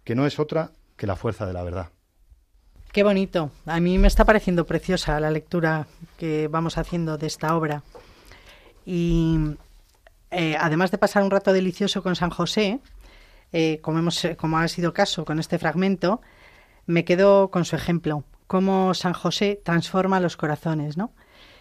que 0.03 0.13
no 0.13 0.27
es 0.27 0.37
otra 0.37 0.73
que 0.95 1.07
la 1.07 1.15
fuerza 1.15 1.47
de 1.47 1.53
la 1.53 1.63
verdad. 1.63 1.89
Qué 2.91 3.01
bonito. 3.01 3.49
A 3.65 3.79
mí 3.79 3.97
me 3.97 4.07
está 4.07 4.25
pareciendo 4.25 4.67
preciosa 4.67 5.19
la 5.19 5.31
lectura 5.31 5.87
que 6.19 6.49
vamos 6.49 6.77
haciendo 6.77 7.17
de 7.17 7.25
esta 7.25 7.57
obra. 7.57 7.81
Y 8.85 9.55
eh, 10.29 10.55
además 10.59 10.91
de 10.91 10.97
pasar 10.97 11.23
un 11.23 11.31
rato 11.31 11.53
delicioso 11.53 12.03
con 12.03 12.15
San 12.15 12.29
José, 12.29 12.79
eh, 13.53 13.79
como, 13.81 13.99
hemos, 13.99 14.27
como 14.37 14.57
ha 14.57 14.67
sido 14.67 14.93
caso 14.93 15.25
con 15.25 15.39
este 15.39 15.59
fragmento, 15.59 16.21
me 16.85 17.05
quedo 17.05 17.51
con 17.51 17.65
su 17.65 17.75
ejemplo, 17.75 18.23
cómo 18.47 18.93
San 18.93 19.13
José 19.13 19.61
transforma 19.63 20.19
los 20.19 20.37
corazones, 20.37 20.97
¿no? 20.97 21.13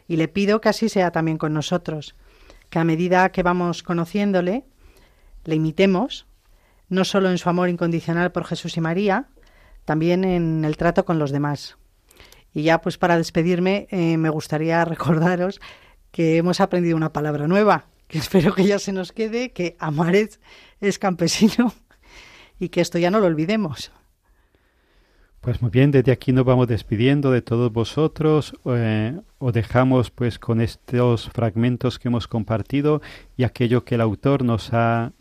Y 0.08 0.16
le 0.16 0.28
pido 0.28 0.60
que 0.60 0.68
así 0.68 0.88
sea 0.88 1.10
también 1.10 1.38
con 1.38 1.52
nosotros, 1.52 2.14
que 2.70 2.78
a 2.78 2.84
medida 2.84 3.30
que 3.30 3.42
vamos 3.42 3.82
conociéndole, 3.82 4.64
le 5.44 5.54
imitemos, 5.56 6.26
no 6.88 7.04
solo 7.04 7.30
en 7.30 7.38
su 7.38 7.48
amor 7.48 7.68
incondicional 7.68 8.32
por 8.32 8.44
Jesús 8.44 8.76
y 8.76 8.80
María, 8.80 9.28
también 9.84 10.24
en 10.24 10.64
el 10.64 10.76
trato 10.76 11.04
con 11.04 11.18
los 11.18 11.30
demás. 11.30 11.76
Y 12.52 12.62
ya 12.62 12.80
pues 12.80 12.98
para 12.98 13.16
despedirme 13.16 13.86
eh, 13.90 14.16
me 14.16 14.30
gustaría 14.30 14.84
recordaros 14.84 15.60
que 16.10 16.36
hemos 16.36 16.60
aprendido 16.60 16.96
una 16.96 17.12
palabra 17.12 17.46
nueva, 17.48 17.86
que 18.08 18.18
espero 18.18 18.54
que 18.54 18.64
ya 18.64 18.78
se 18.78 18.92
nos 18.92 19.12
quede, 19.12 19.52
que 19.52 19.76
amar 19.78 20.14
es, 20.14 20.40
es 20.80 20.98
campesino 20.98 21.72
y 22.60 22.68
que 22.68 22.80
esto 22.80 22.98
ya 22.98 23.10
no 23.10 23.20
lo 23.20 23.26
olvidemos. 23.26 23.92
Pues 25.40 25.62
muy 25.62 25.70
bien, 25.70 25.92
desde 25.92 26.10
aquí 26.10 26.32
nos 26.32 26.44
vamos 26.44 26.66
despidiendo 26.66 27.30
de 27.30 27.40
todos 27.40 27.72
vosotros. 27.72 28.52
Eh, 28.64 29.16
os 29.38 29.52
dejamos 29.52 30.10
pues 30.10 30.40
con 30.40 30.60
estos 30.60 31.30
fragmentos 31.30 32.00
que 32.00 32.08
hemos 32.08 32.26
compartido 32.26 33.00
y 33.36 33.44
aquello 33.44 33.84
que 33.84 33.94
el 33.94 34.00
autor 34.00 34.42
nos 34.42 34.72
ha 34.72 35.12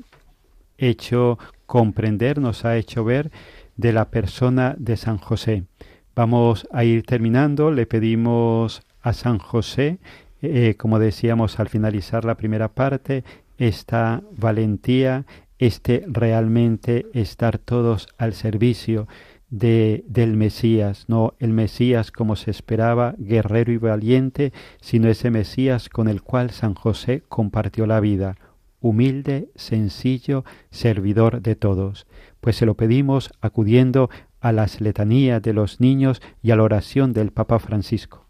hecho 0.80 1.38
comprender, 1.68 2.40
nos 2.40 2.66
ha 2.66 2.76
hecho 2.76 3.04
ver 3.04 3.32
de 3.78 3.94
la 3.94 4.10
persona 4.10 4.76
de 4.80 4.98
San 4.98 5.20
José. 5.20 5.66
Vamos 6.16 6.68
a 6.72 6.84
ir 6.84 7.04
terminando. 7.04 7.70
Le 7.70 7.86
pedimos 7.86 8.82
a 9.02 9.14
San 9.14 9.38
José, 9.38 10.00
eh, 10.46 10.76
como 10.76 11.00
decíamos 11.00 11.60
al 11.60 11.70
finalizar 11.70 12.26
la 12.26 12.36
primera 12.36 12.70
parte, 12.70 13.24
esta 13.58 14.22
valentía, 14.38 15.26
este 15.60 16.04
realmente 16.08 17.08
estar 17.14 17.58
todos 17.58 18.08
al 18.18 18.34
servicio 18.34 19.08
de, 19.50 20.04
del 20.08 20.36
Mesías, 20.36 21.06
no 21.08 21.34
el 21.40 21.54
Mesías 21.54 22.12
como 22.12 22.36
se 22.36 22.52
esperaba, 22.52 23.16
guerrero 23.18 23.72
y 23.72 23.78
valiente, 23.78 24.52
sino 24.82 25.08
ese 25.08 25.32
Mesías 25.32 25.90
con 25.90 26.08
el 26.08 26.22
cual 26.22 26.52
San 26.52 26.74
José 26.74 27.24
compartió 27.28 27.86
la 27.86 28.00
vida, 28.00 28.36
humilde, 28.82 29.50
sencillo, 29.56 30.44
servidor 30.72 31.42
de 31.42 31.56
todos. 31.56 32.06
Pues 32.42 32.58
se 32.58 32.66
lo 32.66 32.76
pedimos 32.76 33.32
acudiendo 33.42 34.10
a 34.42 34.52
las 34.52 34.82
letanías 34.82 35.42
de 35.42 35.54
los 35.54 35.80
niños 35.80 36.22
y 36.44 36.52
a 36.52 36.56
la 36.56 36.64
oración 36.64 37.14
del 37.14 37.32
Papa 37.32 37.60
Francisco. 37.60 38.25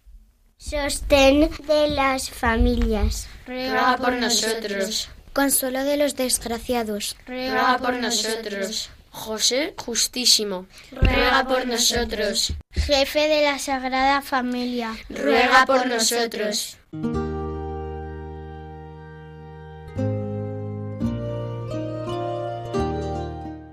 Sostén 0.57 1.49
de 1.67 1.89
las 1.89 2.29
familias. 2.29 3.27
Ruega 3.45 3.97
por 3.97 4.13
nosotros. 4.13 5.09
Consuelo 5.33 5.83
de 5.83 5.97
los 5.97 6.15
desgraciados. 6.15 7.15
Ruega 7.27 7.77
por 7.77 7.95
nosotros. 7.95 8.89
José 9.15 9.73
Justísimo, 9.77 10.67
ruega 10.91 11.45
por 11.47 11.65
nosotros. 11.65 12.53
Jefe 12.71 13.29
de 13.29 13.43
la 13.43 13.59
Sagrada 13.59 14.21
Familia, 14.21 14.93
ruega 15.09 15.65
por 15.65 15.87
nosotros. 15.87 16.77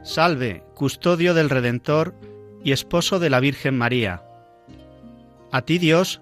Salve, 0.05 0.63
custodio 0.75 1.35
del 1.35 1.51
Redentor 1.51 2.15
y 2.63 2.71
esposo 2.71 3.19
de 3.19 3.31
la 3.31 3.41
Virgen 3.41 3.77
María. 3.77 4.23
A 5.51 5.63
ti 5.63 5.79
Dios 5.79 6.22